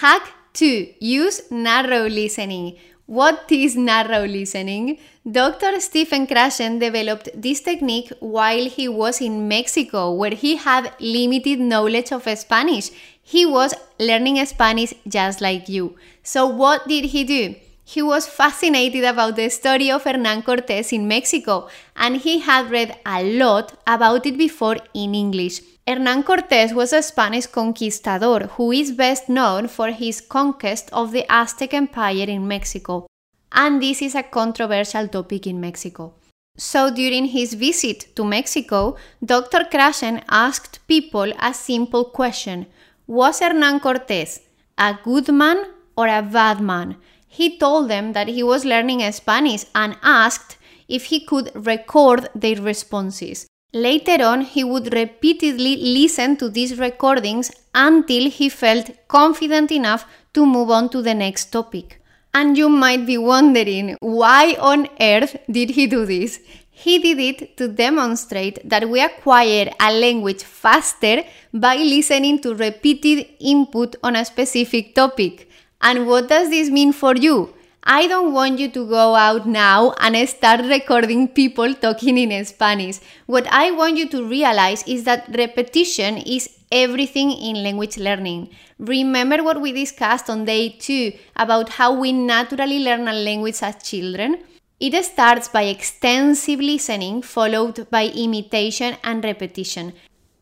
Hack 0.00 0.22
2 0.54 0.94
Use 0.98 1.42
narrow 1.50 2.06
listening. 2.06 2.78
What 3.04 3.52
is 3.52 3.76
narrow 3.76 4.24
listening? 4.24 4.98
Dr. 5.28 5.80
Stephen 5.80 6.24
Krashen 6.24 6.78
developed 6.78 7.28
this 7.34 7.60
technique 7.60 8.12
while 8.20 8.68
he 8.68 8.86
was 8.86 9.20
in 9.20 9.48
Mexico, 9.48 10.12
where 10.12 10.30
he 10.30 10.54
had 10.54 10.92
limited 11.00 11.58
knowledge 11.58 12.12
of 12.12 12.28
Spanish. 12.38 12.90
He 13.24 13.44
was 13.44 13.74
learning 13.98 14.44
Spanish 14.46 14.94
just 15.08 15.40
like 15.40 15.68
you. 15.68 15.96
So, 16.22 16.46
what 16.46 16.86
did 16.86 17.06
he 17.06 17.24
do? 17.24 17.56
He 17.84 18.02
was 18.02 18.28
fascinated 18.28 19.02
about 19.02 19.34
the 19.34 19.48
story 19.48 19.90
of 19.90 20.04
Hernan 20.04 20.42
Cortes 20.42 20.92
in 20.92 21.08
Mexico, 21.08 21.68
and 21.96 22.18
he 22.18 22.38
had 22.38 22.70
read 22.70 22.96
a 23.04 23.24
lot 23.24 23.72
about 23.84 24.26
it 24.26 24.38
before 24.38 24.76
in 24.94 25.16
English. 25.16 25.60
Hernán 25.88 26.22
Cortés 26.22 26.72
was 26.72 26.92
a 26.92 27.02
Spanish 27.02 27.46
conquistador 27.46 28.46
who 28.54 28.70
is 28.70 28.92
best 28.92 29.28
known 29.28 29.66
for 29.66 29.90
his 29.90 30.20
conquest 30.20 30.88
of 30.92 31.10
the 31.10 31.26
Aztec 31.28 31.74
Empire 31.74 32.26
in 32.28 32.46
Mexico. 32.46 33.06
And 33.52 33.82
this 33.82 34.02
is 34.02 34.14
a 34.14 34.22
controversial 34.22 35.08
topic 35.08 35.46
in 35.46 35.60
Mexico. 35.60 36.14
So, 36.58 36.90
during 36.90 37.26
his 37.26 37.54
visit 37.54 38.14
to 38.16 38.24
Mexico, 38.24 38.96
Dr. 39.24 39.64
Krashen 39.70 40.22
asked 40.28 40.86
people 40.88 41.32
a 41.38 41.52
simple 41.52 42.06
question 42.06 42.66
Was 43.06 43.40
Hernán 43.40 43.80
Cortés 43.80 44.40
a 44.78 44.98
good 45.04 45.28
man 45.32 45.58
or 45.96 46.06
a 46.06 46.22
bad 46.22 46.60
man? 46.60 46.96
He 47.28 47.58
told 47.58 47.90
them 47.90 48.12
that 48.14 48.28
he 48.28 48.42
was 48.42 48.64
learning 48.64 49.10
Spanish 49.12 49.64
and 49.74 49.96
asked 50.02 50.56
if 50.88 51.04
he 51.06 51.20
could 51.20 51.50
record 51.66 52.28
their 52.34 52.56
responses. 52.56 53.46
Later 53.74 54.24
on, 54.24 54.40
he 54.42 54.64
would 54.64 54.94
repeatedly 54.94 55.76
listen 55.76 56.36
to 56.38 56.48
these 56.48 56.78
recordings 56.78 57.50
until 57.74 58.30
he 58.30 58.48
felt 58.48 58.90
confident 59.08 59.70
enough 59.70 60.06
to 60.32 60.46
move 60.46 60.70
on 60.70 60.88
to 60.90 61.02
the 61.02 61.14
next 61.14 61.46
topic. 61.46 62.00
And 62.36 62.58
you 62.58 62.68
might 62.68 63.06
be 63.06 63.16
wondering 63.16 63.96
why 64.00 64.56
on 64.60 64.88
earth 65.00 65.36
did 65.50 65.70
he 65.70 65.86
do 65.86 66.04
this? 66.04 66.38
He 66.70 66.98
did 66.98 67.18
it 67.18 67.56
to 67.56 67.66
demonstrate 67.66 68.58
that 68.68 68.90
we 68.90 69.00
acquire 69.00 69.70
a 69.80 69.90
language 69.90 70.42
faster 70.42 71.24
by 71.54 71.76
listening 71.76 72.40
to 72.40 72.54
repeated 72.54 73.26
input 73.40 73.96
on 74.02 74.16
a 74.16 74.24
specific 74.26 74.94
topic. 74.94 75.48
And 75.80 76.06
what 76.06 76.28
does 76.28 76.50
this 76.50 76.68
mean 76.68 76.92
for 76.92 77.16
you? 77.16 77.54
I 77.88 78.08
don't 78.08 78.32
want 78.32 78.58
you 78.58 78.68
to 78.70 78.84
go 78.84 79.14
out 79.14 79.46
now 79.46 79.92
and 80.00 80.28
start 80.28 80.62
recording 80.62 81.28
people 81.28 81.72
talking 81.72 82.18
in 82.18 82.44
Spanish. 82.44 82.98
What 83.26 83.46
I 83.48 83.70
want 83.70 83.96
you 83.96 84.08
to 84.08 84.26
realize 84.26 84.82
is 84.88 85.04
that 85.04 85.28
repetition 85.38 86.16
is 86.16 86.50
everything 86.72 87.30
in 87.30 87.62
language 87.62 87.96
learning. 87.96 88.48
Remember 88.80 89.40
what 89.44 89.60
we 89.60 89.70
discussed 89.70 90.28
on 90.28 90.46
day 90.46 90.70
two 90.70 91.12
about 91.36 91.68
how 91.68 91.94
we 91.94 92.10
naturally 92.10 92.80
learn 92.80 93.06
a 93.06 93.12
language 93.12 93.62
as 93.62 93.80
children? 93.84 94.38
It 94.80 95.00
starts 95.04 95.46
by 95.46 95.62
extensive 95.62 96.58
listening, 96.58 97.22
followed 97.22 97.88
by 97.88 98.08
imitation 98.08 98.96
and 99.04 99.22
repetition. 99.22 99.92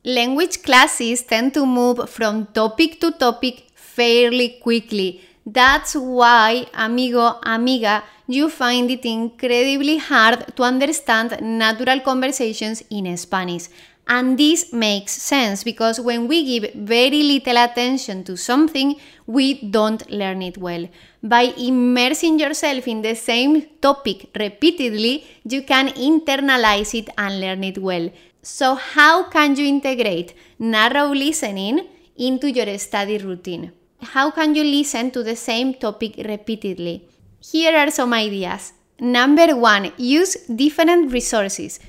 Language 0.02 0.62
classes 0.62 1.22
tend 1.22 1.52
to 1.52 1.66
move 1.66 2.08
from 2.08 2.46
topic 2.46 3.02
to 3.02 3.12
topic 3.12 3.66
fairly 3.74 4.60
quickly. 4.62 5.20
That's 5.46 5.94
why, 5.94 6.66
amigo, 6.74 7.38
amiga, 7.42 8.02
you 8.26 8.48
find 8.48 8.90
it 8.90 9.04
incredibly 9.04 9.98
hard 9.98 10.56
to 10.56 10.62
understand 10.62 11.38
natural 11.42 12.00
conversations 12.00 12.82
in 12.90 13.14
Spanish. 13.16 13.68
And 14.06 14.38
this 14.38 14.72
makes 14.72 15.12
sense 15.12 15.64
because 15.64 15.98
when 16.00 16.28
we 16.28 16.44
give 16.44 16.72
very 16.74 17.22
little 17.22 17.56
attention 17.56 18.24
to 18.24 18.36
something, 18.36 18.96
we 19.26 19.70
don't 19.70 20.10
learn 20.10 20.42
it 20.42 20.58
well. 20.58 20.88
By 21.22 21.54
immersing 21.56 22.38
yourself 22.38 22.86
in 22.86 23.02
the 23.02 23.14
same 23.14 23.66
topic 23.80 24.30
repeatedly, 24.38 25.26
you 25.44 25.62
can 25.62 25.88
internalize 25.88 26.98
it 26.98 27.08
and 27.16 27.40
learn 27.40 27.64
it 27.64 27.78
well. 27.78 28.10
So, 28.42 28.74
how 28.74 29.30
can 29.30 29.56
you 29.56 29.64
integrate 29.66 30.34
narrow 30.58 31.08
listening 31.08 31.86
into 32.16 32.50
your 32.50 32.76
study 32.78 33.16
routine? 33.16 33.72
How 34.04 34.30
can 34.30 34.54
you 34.54 34.64
listen 34.64 35.10
to 35.12 35.22
the 35.22 35.36
same 35.36 35.74
topic 35.74 36.16
repeatedly? 36.18 37.08
Here 37.40 37.76
are 37.76 37.90
some 37.90 38.12
ideas. 38.12 38.72
Number 39.00 39.56
one, 39.56 39.92
use 39.96 40.36
different 40.46 41.12
resources. 41.12 41.80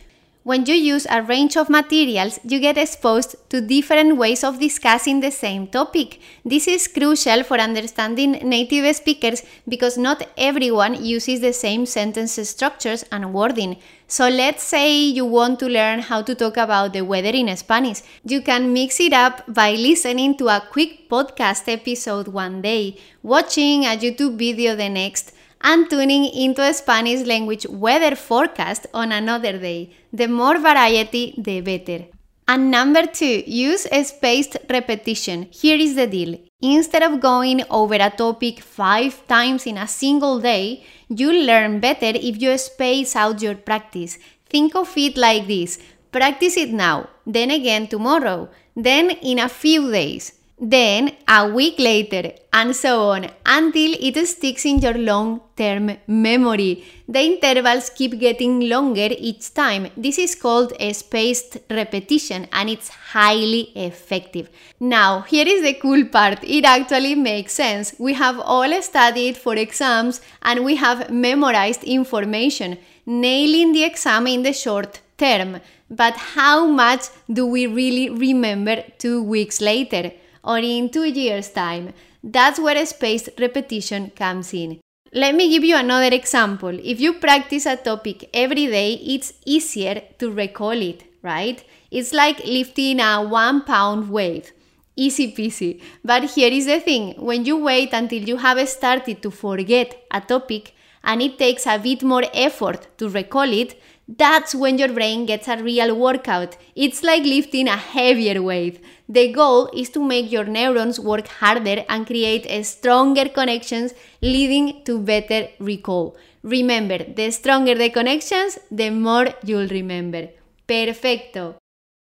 When 0.45 0.63
you 0.67 0.75
use 0.75 1.07
a 1.09 1.23
range 1.23 1.57
of 1.57 1.71
materials, 1.71 2.39
you 2.43 2.59
get 2.59 2.77
exposed 2.77 3.35
to 3.49 3.61
different 3.61 4.15
ways 4.17 4.43
of 4.43 4.59
discussing 4.59 5.19
the 5.19 5.31
same 5.31 5.65
topic. 5.65 6.19
This 6.45 6.67
is 6.67 6.87
crucial 6.87 7.41
for 7.41 7.57
understanding 7.57 8.33
native 8.47 8.95
speakers 8.95 9.41
because 9.67 9.97
not 9.97 10.21
everyone 10.37 11.03
uses 11.03 11.41
the 11.41 11.51
same 11.51 11.87
sentence 11.87 12.37
structures 12.47 13.03
and 13.11 13.33
wording. 13.33 13.77
So 14.07 14.29
let's 14.29 14.61
say 14.61 14.95
you 14.95 15.25
want 15.25 15.57
to 15.61 15.67
learn 15.67 16.01
how 16.01 16.21
to 16.21 16.35
talk 16.35 16.57
about 16.57 16.93
the 16.93 17.01
weather 17.01 17.29
in 17.29 17.57
Spanish. 17.57 18.03
You 18.23 18.43
can 18.43 18.71
mix 18.71 18.99
it 18.99 19.13
up 19.13 19.51
by 19.51 19.71
listening 19.71 20.37
to 20.37 20.49
a 20.49 20.63
quick 20.71 21.09
podcast 21.09 21.67
episode 21.67 22.27
one 22.27 22.61
day, 22.61 22.99
watching 23.23 23.85
a 23.85 23.97
YouTube 23.97 24.37
video 24.37 24.75
the 24.75 24.89
next, 24.89 25.31
and 25.61 25.89
tuning 25.89 26.25
into 26.25 26.61
a 26.61 26.73
Spanish 26.73 27.25
language 27.25 27.65
weather 27.67 28.15
forecast 28.15 28.87
on 28.93 29.11
another 29.11 29.57
day. 29.57 29.93
The 30.13 30.27
more 30.27 30.57
variety, 30.57 31.35
the 31.37 31.61
better. 31.61 32.05
And 32.47 32.69
number 32.69 33.07
two, 33.07 33.43
use 33.47 33.87
a 33.91 34.03
spaced 34.03 34.57
repetition. 34.69 35.47
Here 35.51 35.77
is 35.77 35.95
the 35.95 36.05
deal. 36.05 36.39
Instead 36.61 37.03
of 37.03 37.19
going 37.19 37.63
over 37.69 37.95
a 37.95 38.11
topic 38.11 38.59
five 38.59 39.25
times 39.27 39.65
in 39.65 39.77
a 39.77 39.87
single 39.87 40.39
day, 40.39 40.83
you'll 41.09 41.45
learn 41.45 41.79
better 41.79 42.11
if 42.13 42.41
you 42.41 42.57
space 42.57 43.15
out 43.15 43.41
your 43.41 43.55
practice. 43.55 44.19
Think 44.47 44.75
of 44.75 44.95
it 44.95 45.17
like 45.17 45.47
this 45.47 45.79
practice 46.11 46.55
it 46.55 46.71
now, 46.71 47.09
then 47.25 47.51
again 47.51 47.87
tomorrow, 47.87 48.47
then 48.73 49.09
in 49.09 49.37
a 49.37 49.49
few 49.49 49.91
days 49.91 50.31
then 50.57 51.11
a 51.27 51.49
week 51.49 51.77
later, 51.79 52.31
and 52.53 52.73
so 52.73 53.09
on 53.09 53.29
until 53.45 53.93
it 53.99 54.15
sticks 54.25 54.65
in 54.65 54.79
your 54.79 54.93
long 54.93 55.41
term 55.57 55.97
memory. 56.07 56.85
The 57.09 57.19
intervals 57.19 57.89
keep 57.89 58.17
getting 58.17 58.61
longer 58.69 59.09
each 59.11 59.53
time. 59.53 59.89
This 59.97 60.17
is 60.17 60.33
called 60.33 60.71
a 60.79 60.93
spaced 60.93 61.57
repetition 61.69 62.47
and 62.53 62.69
it's 62.69 62.87
highly 62.87 63.63
effective. 63.75 64.49
Now, 64.79 65.21
here 65.21 65.45
is 65.45 65.61
the 65.61 65.73
cool 65.73 66.05
part 66.05 66.39
it 66.43 66.63
actually 66.63 67.15
makes 67.15 67.53
sense. 67.53 67.93
We 67.99 68.13
have 68.13 68.39
all 68.39 68.81
studied 68.81 69.35
for 69.35 69.55
exams 69.55 70.21
and 70.41 70.63
we 70.63 70.77
have 70.77 71.09
memorized 71.09 71.83
information, 71.83 72.77
nailing 73.05 73.73
the 73.73 73.83
exam 73.83 74.25
in 74.27 74.43
the 74.43 74.53
short 74.53 75.01
term. 75.17 75.59
But 75.89 76.15
how 76.15 76.65
much 76.65 77.09
do 77.31 77.45
we 77.45 77.67
really 77.67 78.09
remember 78.09 78.83
two 78.97 79.21
weeks 79.21 79.59
later? 79.59 80.11
Or 80.45 80.59
in 80.59 80.89
two 80.89 81.05
years' 81.05 81.49
time. 81.49 81.93
That's 82.23 82.59
where 82.59 82.85
spaced 82.85 83.29
repetition 83.39 84.11
comes 84.15 84.53
in. 84.53 84.79
Let 85.13 85.35
me 85.35 85.49
give 85.49 85.63
you 85.63 85.75
another 85.77 86.13
example. 86.15 86.77
If 86.83 86.99
you 86.99 87.13
practice 87.13 87.65
a 87.65 87.77
topic 87.77 88.29
every 88.33 88.67
day, 88.67 88.93
it's 88.95 89.33
easier 89.45 90.01
to 90.19 90.31
recall 90.31 90.71
it, 90.71 91.03
right? 91.21 91.63
It's 91.89 92.13
like 92.13 92.45
lifting 92.45 92.99
a 92.99 93.23
one 93.23 93.63
pound 93.63 94.09
weight. 94.09 94.51
Easy 94.97 95.33
peasy. 95.33 95.81
But 96.03 96.23
here 96.31 96.51
is 96.51 96.65
the 96.65 96.79
thing 96.79 97.13
when 97.17 97.45
you 97.45 97.57
wait 97.57 97.93
until 97.93 98.21
you 98.23 98.37
have 98.37 98.67
started 98.67 99.21
to 99.23 99.31
forget 99.31 100.05
a 100.11 100.21
topic 100.21 100.73
and 101.05 101.21
it 101.21 101.37
takes 101.37 101.65
a 101.65 101.77
bit 101.77 102.03
more 102.03 102.23
effort 102.33 102.87
to 102.97 103.07
recall 103.09 103.51
it, 103.51 103.81
that's 104.07 104.53
when 104.53 104.77
your 104.77 104.89
brain 104.89 105.25
gets 105.25 105.47
a 105.47 105.57
real 105.57 105.95
workout. 105.97 106.57
It's 106.75 107.01
like 107.03 107.23
lifting 107.23 107.67
a 107.67 107.75
heavier 107.75 108.41
weight. 108.41 108.83
The 109.09 109.31
goal 109.31 109.69
is 109.73 109.89
to 109.91 110.03
make 110.03 110.31
your 110.31 110.45
neurons 110.45 110.99
work 110.99 111.27
harder 111.27 111.83
and 111.89 112.05
create 112.05 112.45
stronger 112.65 113.29
connections, 113.29 113.93
leading 114.21 114.83
to 114.85 114.99
better 114.99 115.47
recall. 115.59 116.15
Remember, 116.43 116.99
the 116.99 117.31
stronger 117.31 117.75
the 117.75 117.89
connections, 117.89 118.59
the 118.69 118.91
more 118.91 119.27
you'll 119.43 119.67
remember. 119.67 120.29
Perfecto. 120.67 121.55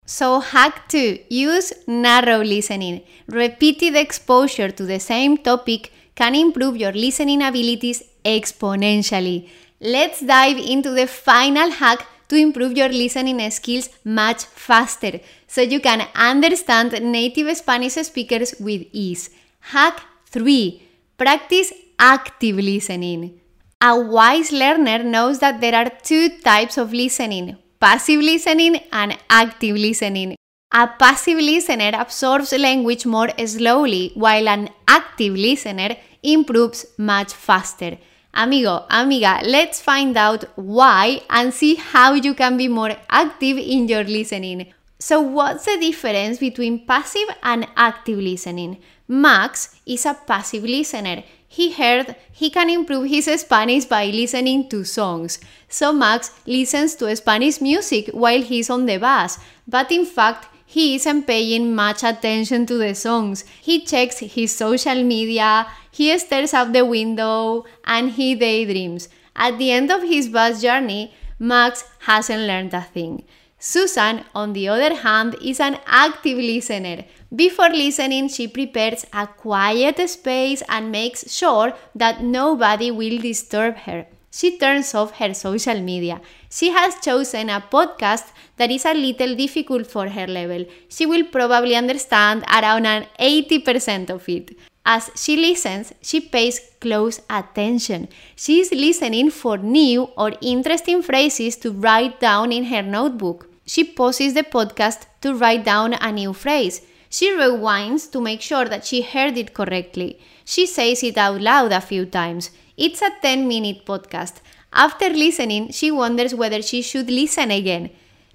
So, 0.04 0.40
hack 0.40 0.88
2 0.88 1.18
use 1.28 1.72
narrow 1.86 2.42
listening. 2.42 3.02
Repeated 3.28 3.94
exposure 3.94 4.70
to 4.72 4.84
the 4.84 4.98
same 4.98 5.38
topic 5.38 5.92
can 6.16 6.34
improve 6.34 6.76
your 6.76 6.92
listening 6.92 7.42
abilities 7.42 8.02
exponentially. 8.24 9.48
Let's 9.80 10.20
dive 10.20 10.58
into 10.58 10.90
the 10.90 11.06
final 11.06 11.70
hack 11.70 12.06
to 12.28 12.36
improve 12.36 12.76
your 12.76 12.88
listening 12.88 13.38
skills 13.50 13.88
much 14.04 14.44
faster 14.44 15.20
so 15.46 15.60
you 15.60 15.80
can 15.80 16.08
understand 16.14 16.92
native 17.02 17.54
Spanish 17.56 17.94
speakers 17.94 18.54
with 18.58 18.82
ease. 18.92 19.30
Hack 19.60 20.00
3 20.26 20.82
Practice 21.18 21.72
active 21.98 22.56
listening. 22.56 23.40
A 23.80 23.98
wise 23.98 24.50
learner 24.52 25.02
knows 25.02 25.40
that 25.40 25.60
there 25.60 25.74
are 25.74 25.90
two 26.02 26.28
types 26.40 26.78
of 26.78 26.92
listening 26.92 27.56
passive 27.82 28.20
listening 28.20 28.76
and 28.92 29.18
active 29.28 29.76
listening. 29.76 30.36
A 30.72 30.86
passive 30.86 31.38
listener 31.38 31.90
absorbs 31.94 32.52
language 32.52 33.04
more 33.04 33.30
slowly, 33.44 34.12
while 34.14 34.48
an 34.48 34.70
active 34.88 35.34
listener 35.34 35.96
improves 36.22 36.86
much 36.96 37.32
faster. 37.32 37.98
Amigo, 38.34 38.86
amiga, 38.88 39.40
let's 39.44 39.82
find 39.82 40.16
out 40.16 40.44
why 40.56 41.20
and 41.28 41.52
see 41.52 41.74
how 41.74 42.14
you 42.14 42.32
can 42.32 42.56
be 42.56 42.66
more 42.66 42.96
active 43.10 43.58
in 43.58 43.86
your 43.86 44.04
listening. 44.04 44.72
So, 44.98 45.20
what's 45.20 45.66
the 45.66 45.76
difference 45.78 46.38
between 46.38 46.86
passive 46.86 47.28
and 47.42 47.66
active 47.76 48.18
listening? 48.18 48.78
Max 49.06 49.78
is 49.84 50.06
a 50.06 50.14
passive 50.14 50.64
listener. 50.64 51.24
He 51.46 51.72
heard 51.72 52.16
he 52.32 52.48
can 52.48 52.70
improve 52.70 53.10
his 53.10 53.26
Spanish 53.38 53.84
by 53.84 54.06
listening 54.06 54.70
to 54.70 54.84
songs. 54.84 55.38
So, 55.68 55.92
Max 55.92 56.30
listens 56.46 56.94
to 56.96 57.14
Spanish 57.14 57.60
music 57.60 58.08
while 58.14 58.40
he's 58.40 58.70
on 58.70 58.86
the 58.86 58.96
bus, 58.96 59.38
but 59.68 59.92
in 59.92 60.06
fact, 60.06 60.46
he 60.64 60.94
isn't 60.94 61.26
paying 61.26 61.74
much 61.74 62.02
attention 62.02 62.64
to 62.64 62.78
the 62.78 62.94
songs. 62.94 63.44
He 63.60 63.84
checks 63.84 64.20
his 64.20 64.56
social 64.56 65.02
media, 65.02 65.66
he 65.92 66.18
stares 66.18 66.52
out 66.52 66.72
the 66.72 66.84
window, 66.84 67.64
and 67.84 68.10
he 68.10 68.34
daydreams. 68.34 69.08
At 69.36 69.58
the 69.58 69.70
end 69.70 69.92
of 69.92 70.02
his 70.02 70.28
bus 70.28 70.60
journey, 70.60 71.14
Max 71.38 71.84
hasn't 72.00 72.48
learned 72.50 72.74
a 72.74 72.82
thing. 72.82 73.24
Susan, 73.58 74.24
on 74.34 74.54
the 74.54 74.66
other 74.68 74.94
hand, 74.96 75.36
is 75.40 75.60
an 75.60 75.78
active 75.86 76.38
listener. 76.38 77.04
Before 77.34 77.68
listening, 77.68 78.28
she 78.28 78.48
prepares 78.48 79.06
a 79.12 79.26
quiet 79.26 80.00
space 80.10 80.62
and 80.68 80.90
makes 80.90 81.32
sure 81.32 81.72
that 81.94 82.24
nobody 82.24 82.90
will 82.90 83.18
disturb 83.18 83.76
her 83.86 84.06
she 84.32 84.56
turns 84.58 84.94
off 84.94 85.18
her 85.18 85.34
social 85.34 85.80
media. 85.80 86.20
She 86.50 86.70
has 86.70 86.94
chosen 87.06 87.50
a 87.50 87.60
podcast 87.60 88.32
that 88.56 88.70
is 88.70 88.86
a 88.86 88.94
little 88.94 89.34
difficult 89.36 89.86
for 89.86 90.08
her 90.08 90.26
level. 90.26 90.64
She 90.88 91.04
will 91.04 91.24
probably 91.24 91.76
understand 91.76 92.44
around 92.48 92.86
an 92.86 93.06
80% 93.20 94.08
of 94.08 94.26
it. 94.28 94.56
As 94.84 95.10
she 95.14 95.36
listens, 95.36 95.92
she 96.02 96.20
pays 96.20 96.60
close 96.80 97.20
attention. 97.30 98.08
She 98.34 98.60
is 98.60 98.72
listening 98.72 99.30
for 99.30 99.56
new 99.56 100.10
or 100.16 100.32
interesting 100.40 101.02
phrases 101.02 101.56
to 101.58 101.70
write 101.70 102.18
down 102.18 102.50
in 102.50 102.64
her 102.64 102.82
notebook. 102.82 103.48
She 103.64 103.84
pauses 103.84 104.34
the 104.34 104.42
podcast 104.42 105.06
to 105.20 105.34
write 105.34 105.64
down 105.64 105.94
a 105.94 106.10
new 106.10 106.32
phrase. 106.32 106.82
She 107.08 107.30
rewinds 107.30 108.10
to 108.10 108.20
make 108.20 108.40
sure 108.40 108.64
that 108.64 108.84
she 108.84 109.02
heard 109.02 109.38
it 109.38 109.54
correctly. 109.54 110.18
She 110.44 110.66
says 110.66 111.02
it 111.04 111.16
out 111.16 111.40
loud 111.40 111.70
a 111.70 111.80
few 111.80 112.04
times. 112.06 112.50
It's 112.76 113.02
a 113.02 113.10
10 113.22 113.46
minute 113.46 113.86
podcast. 113.86 114.40
After 114.72 115.10
listening, 115.10 115.70
she 115.70 115.90
wonders 115.90 116.34
whether 116.34 116.60
she 116.62 116.82
should 116.82 117.08
listen 117.08 117.50
again. 117.50 117.90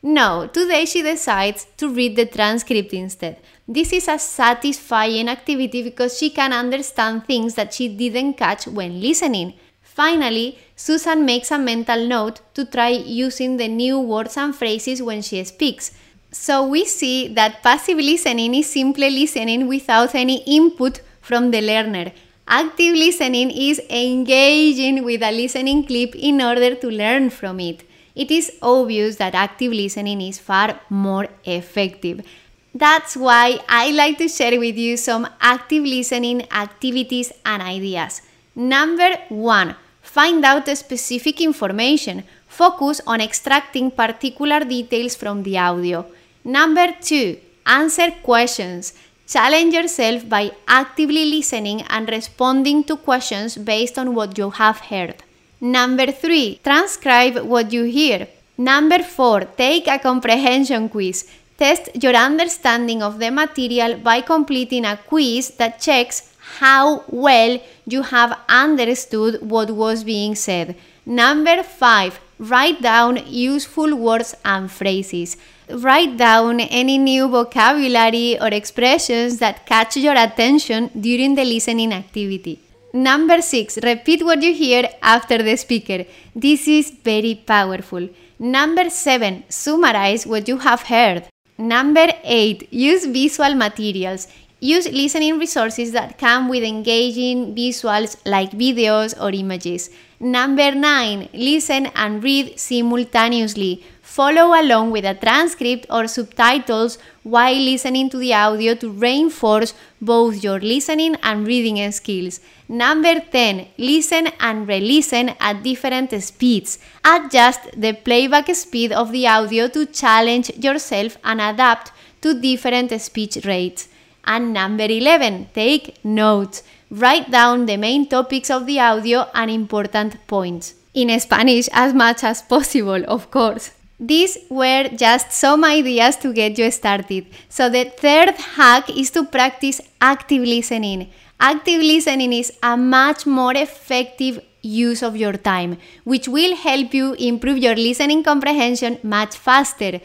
No, 0.09 0.47
today 0.47 0.85
she 0.85 1.01
decides 1.01 1.67
to 1.75 1.89
read 1.89 2.15
the 2.15 2.25
transcript 2.25 2.93
instead. 2.93 3.41
This 3.67 3.91
is 3.91 4.07
a 4.07 4.17
satisfying 4.17 5.27
activity 5.27 5.83
because 5.83 6.17
she 6.17 6.29
can 6.29 6.53
understand 6.53 7.25
things 7.25 7.55
that 7.55 7.73
she 7.73 7.89
didn't 7.89 8.35
catch 8.35 8.67
when 8.67 9.01
listening. 9.01 9.55
Finally, 9.81 10.59
Susan 10.77 11.25
makes 11.25 11.51
a 11.51 11.59
mental 11.59 12.07
note 12.07 12.39
to 12.53 12.63
try 12.63 12.87
using 12.87 13.57
the 13.57 13.67
new 13.67 13.99
words 13.99 14.37
and 14.37 14.55
phrases 14.55 15.01
when 15.01 15.21
she 15.21 15.43
speaks. 15.43 15.91
So 16.31 16.65
we 16.65 16.85
see 16.85 17.27
that 17.33 17.61
passive 17.61 17.97
listening 17.97 18.55
is 18.55 18.69
simply 18.69 19.09
listening 19.09 19.67
without 19.67 20.15
any 20.15 20.37
input 20.43 21.01
from 21.19 21.51
the 21.51 21.59
learner. 21.59 22.13
Active 22.47 22.95
listening 22.95 23.51
is 23.51 23.81
engaging 23.89 25.03
with 25.03 25.21
a 25.21 25.33
listening 25.33 25.85
clip 25.85 26.15
in 26.15 26.41
order 26.41 26.75
to 26.75 26.87
learn 26.89 27.29
from 27.29 27.59
it. 27.59 27.83
It 28.23 28.31
is 28.31 28.51
obvious 28.63 29.17
that 29.17 29.35
active 29.35 29.71
listening 29.71 30.21
is 30.21 30.39
far 30.39 30.79
more 30.89 31.27
effective. 31.45 32.25
That's 32.73 33.15
why 33.15 33.59
I 33.69 33.91
like 33.91 34.17
to 34.17 34.27
share 34.27 34.59
with 34.59 34.75
you 34.75 34.97
some 34.97 35.27
active 35.39 35.83
listening 35.83 36.41
activities 36.51 37.31
and 37.45 37.61
ideas. 37.61 38.23
Number 38.55 39.11
one, 39.29 39.75
find 40.01 40.43
out 40.43 40.67
specific 40.75 41.41
information. 41.41 42.23
Focus 42.47 43.01
on 43.05 43.21
extracting 43.21 43.91
particular 43.91 44.61
details 44.61 45.15
from 45.15 45.43
the 45.43 45.59
audio. 45.59 46.05
Number 46.43 46.87
two, 46.99 47.37
answer 47.67 48.09
questions. 48.23 48.93
Challenge 49.27 49.73
yourself 49.73 50.27
by 50.27 50.51
actively 50.67 51.25
listening 51.25 51.81
and 51.83 52.09
responding 52.09 52.83
to 52.85 52.97
questions 52.97 53.57
based 53.57 53.99
on 53.99 54.15
what 54.15 54.37
you 54.39 54.49
have 54.49 54.79
heard. 54.79 55.23
Number 55.59 56.11
three, 56.11 56.59
transcribe 56.63 57.37
what 57.39 57.73
you 57.73 57.83
hear. 57.83 58.27
Number 58.57 59.03
four, 59.03 59.41
take 59.41 59.87
a 59.87 59.97
comprehension 59.97 60.89
quiz. 60.89 61.27
Test 61.57 61.89
your 62.03 62.13
understanding 62.13 63.01
of 63.01 63.17
the 63.17 63.31
material 63.31 63.97
by 63.97 64.21
completing 64.21 64.85
a 64.85 64.97
quiz 64.97 65.51
that 65.57 65.81
checks 65.81 66.35
how 66.59 67.03
well 67.09 67.59
you 67.85 68.03
have 68.03 68.37
understood 68.47 69.41
what 69.41 69.71
was 69.71 70.03
being 70.03 70.35
said. 70.35 70.75
Number 71.05 71.63
five, 71.63 72.19
write 72.37 72.81
down 72.81 73.25
useful 73.27 73.95
words 73.95 74.35
and 74.45 74.71
phrases. 74.71 75.37
Write 75.69 76.17
down 76.17 76.59
any 76.59 76.97
new 76.97 77.27
vocabulary 77.27 78.39
or 78.39 78.47
expressions 78.47 79.39
that 79.39 79.65
catch 79.65 79.97
your 79.97 80.15
attention 80.15 80.91
during 80.99 81.35
the 81.35 81.43
listening 81.43 81.91
activity. 81.93 82.59
Number 82.93 83.41
six, 83.41 83.77
repeat 83.83 84.23
what 84.23 84.41
you 84.41 84.53
hear 84.53 84.89
after 85.01 85.41
the 85.43 85.55
speaker. 85.57 86.05
This 86.35 86.67
is 86.67 86.91
very 86.91 87.35
powerful. 87.35 88.09
Number 88.39 88.89
seven, 88.89 89.43
summarize 89.49 90.25
what 90.25 90.47
you 90.47 90.57
have 90.59 90.83
heard. 90.83 91.25
Number 91.57 92.07
eight, 92.23 92.71
use 92.71 93.05
visual 93.05 93.55
materials. 93.55 94.27
Use 94.59 94.89
listening 94.89 95.37
resources 95.37 95.91
that 95.91 96.17
come 96.17 96.49
with 96.49 96.63
engaging 96.63 97.55
visuals 97.55 98.17
like 98.25 98.51
videos 98.51 99.13
or 99.21 99.29
images. 99.31 99.91
Number 100.19 100.71
9. 100.71 101.29
Listen 101.33 101.87
and 101.95 102.23
read 102.23 102.59
simultaneously. 102.59 103.83
Follow 104.17 104.59
along 104.59 104.89
with 104.89 105.05
a 105.05 105.13
transcript 105.13 105.85
or 105.91 106.07
subtitles 106.07 106.97
while 107.21 107.53
listening 107.53 108.09
to 108.09 108.17
the 108.17 108.33
audio 108.33 108.73
to 108.73 108.89
reinforce 108.89 109.75
both 110.01 110.43
your 110.43 110.59
listening 110.59 111.15
and 111.21 111.45
reading 111.45 111.91
skills. 111.91 112.39
Number 112.67 113.19
10. 113.19 113.67
Listen 113.77 114.29
and 114.39 114.67
re 114.67 114.79
listen 114.79 115.35
at 115.39 115.61
different 115.61 116.19
speeds. 116.23 116.79
Adjust 117.05 117.69
the 117.79 117.93
playback 117.93 118.49
speed 118.55 118.91
of 118.91 119.11
the 119.11 119.27
audio 119.27 119.67
to 119.67 119.85
challenge 119.85 120.49
yourself 120.65 121.19
and 121.23 121.39
adapt 121.39 121.91
to 122.21 122.41
different 122.41 122.99
speech 122.99 123.45
rates. 123.45 123.87
And 124.25 124.51
number 124.51 124.85
11, 124.85 125.49
take 125.53 126.03
notes. 126.03 126.63
Write 126.89 127.29
down 127.29 127.67
the 127.67 127.77
main 127.77 128.09
topics 128.09 128.49
of 128.49 128.65
the 128.65 128.79
audio 128.79 129.27
and 129.35 129.51
important 129.51 130.25
points. 130.25 130.73
In 130.95 131.19
Spanish 131.19 131.69
as 131.71 131.93
much 131.93 132.23
as 132.23 132.41
possible, 132.41 133.03
of 133.07 133.29
course. 133.29 133.76
These 133.99 134.37
were 134.49 134.89
just 134.89 135.31
some 135.31 135.63
ideas 135.65 136.17
to 136.17 136.31
get 136.31 136.57
you 136.59 136.69
started. 136.69 137.25
So, 137.49 137.67
the 137.69 137.85
third 137.85 138.35
hack 138.35 138.89
is 138.95 139.09
to 139.11 139.25
practice 139.25 139.81
active 139.99 140.43
listening. 140.43 141.09
Active 141.39 141.81
listening 141.81 142.33
is 142.33 142.51
a 142.61 142.77
much 142.77 143.25
more 143.25 143.55
effective 143.55 144.39
use 144.61 145.01
of 145.01 145.17
your 145.17 145.33
time, 145.33 145.77
which 146.03 146.27
will 146.27 146.55
help 146.55 146.93
you 146.93 147.13
improve 147.13 147.57
your 147.57 147.75
listening 147.75 148.23
comprehension 148.23 148.99
much 149.01 149.35
faster. 149.35 149.99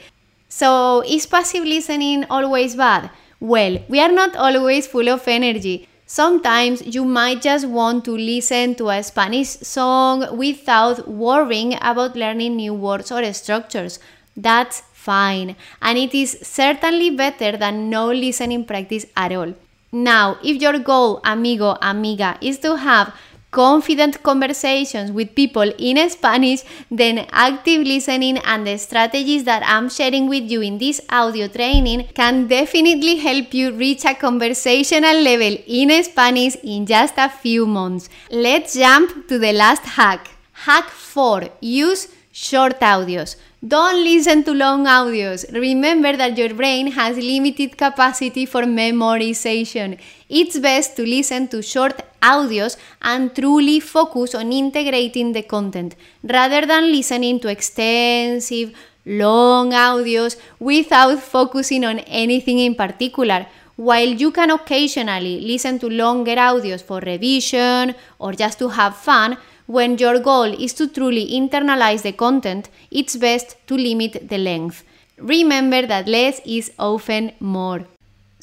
So, 0.48 1.02
is 1.06 1.26
passive 1.26 1.64
listening 1.64 2.24
always 2.30 2.74
bad? 2.74 3.10
Well, 3.40 3.78
we 3.88 4.00
are 4.00 4.12
not 4.12 4.36
always 4.36 4.86
full 4.86 5.08
of 5.10 5.28
energy. 5.28 5.86
Sometimes 6.12 6.82
you 6.94 7.06
might 7.06 7.40
just 7.40 7.66
want 7.66 8.04
to 8.04 8.14
listen 8.14 8.74
to 8.74 8.90
a 8.90 9.02
Spanish 9.02 9.48
song 9.48 10.36
without 10.36 11.08
worrying 11.08 11.72
about 11.80 12.16
learning 12.16 12.56
new 12.56 12.74
words 12.74 13.10
or 13.10 13.32
structures. 13.32 13.98
That's 14.36 14.82
fine, 14.92 15.56
and 15.80 15.96
it 15.96 16.12
is 16.12 16.36
certainly 16.42 17.08
better 17.08 17.56
than 17.56 17.88
no 17.88 18.12
listening 18.12 18.66
practice 18.66 19.06
at 19.16 19.32
all. 19.32 19.54
Now, 19.90 20.36
if 20.44 20.60
your 20.60 20.78
goal, 20.80 21.22
amigo, 21.24 21.78
amiga, 21.80 22.36
is 22.42 22.58
to 22.58 22.76
have 22.76 23.14
confident 23.52 24.22
conversations 24.22 25.12
with 25.12 25.34
people 25.34 25.70
in 25.78 26.08
Spanish, 26.10 26.62
then 26.90 27.26
active 27.30 27.82
listening 27.86 28.38
and 28.38 28.66
the 28.66 28.76
strategies 28.78 29.44
that 29.44 29.62
I'm 29.64 29.88
sharing 29.88 30.26
with 30.26 30.50
you 30.50 30.62
in 30.62 30.78
this 30.78 31.00
audio 31.10 31.48
training 31.48 32.08
can 32.14 32.48
definitely 32.48 33.16
help 33.16 33.54
you 33.54 33.72
reach 33.72 34.04
a 34.06 34.14
conversational 34.14 35.20
level 35.20 35.56
in 35.66 36.02
Spanish 36.02 36.56
in 36.64 36.86
just 36.86 37.14
a 37.18 37.28
few 37.28 37.66
months. 37.66 38.08
Let's 38.30 38.74
jump 38.74 39.28
to 39.28 39.38
the 39.38 39.52
last 39.52 39.84
hack. 39.84 40.30
Hack 40.52 40.88
4 40.88 41.50
Use 41.60 42.08
short 42.32 42.80
audios. 42.80 43.36
Don't 43.66 44.02
listen 44.02 44.42
to 44.44 44.52
long 44.52 44.86
audios. 44.86 45.44
Remember 45.52 46.16
that 46.16 46.36
your 46.36 46.54
brain 46.54 46.90
has 46.92 47.16
limited 47.16 47.76
capacity 47.76 48.46
for 48.46 48.62
memorization. 48.62 49.98
It's 50.28 50.58
best 50.58 50.96
to 50.96 51.02
listen 51.04 51.46
to 51.48 51.62
short 51.62 52.02
audios 52.22 52.76
and 53.02 53.34
truly 53.34 53.80
focus 53.80 54.34
on 54.34 54.52
integrating 54.52 55.32
the 55.32 55.42
content 55.42 55.96
rather 56.22 56.64
than 56.66 56.90
listening 56.92 57.40
to 57.40 57.48
extensive, 57.48 58.72
long 59.04 59.72
audios 59.72 60.36
without 60.58 61.18
focusing 61.20 61.84
on 61.84 61.98
anything 62.00 62.58
in 62.58 62.74
particular. 62.74 63.46
While 63.76 64.08
you 64.08 64.30
can 64.30 64.50
occasionally 64.50 65.40
listen 65.40 65.78
to 65.80 65.88
longer 65.88 66.36
audios 66.36 66.82
for 66.82 67.00
revision 67.00 67.94
or 68.18 68.32
just 68.32 68.58
to 68.60 68.68
have 68.68 68.96
fun, 68.96 69.38
when 69.66 69.96
your 69.96 70.18
goal 70.18 70.52
is 70.52 70.74
to 70.74 70.88
truly 70.88 71.30
internalize 71.32 72.02
the 72.02 72.12
content, 72.12 72.68
it's 72.90 73.16
best 73.16 73.56
to 73.66 73.74
limit 73.74 74.28
the 74.28 74.38
length. 74.38 74.84
Remember 75.18 75.86
that 75.86 76.06
less 76.06 76.40
is 76.44 76.72
often 76.78 77.32
more. 77.40 77.86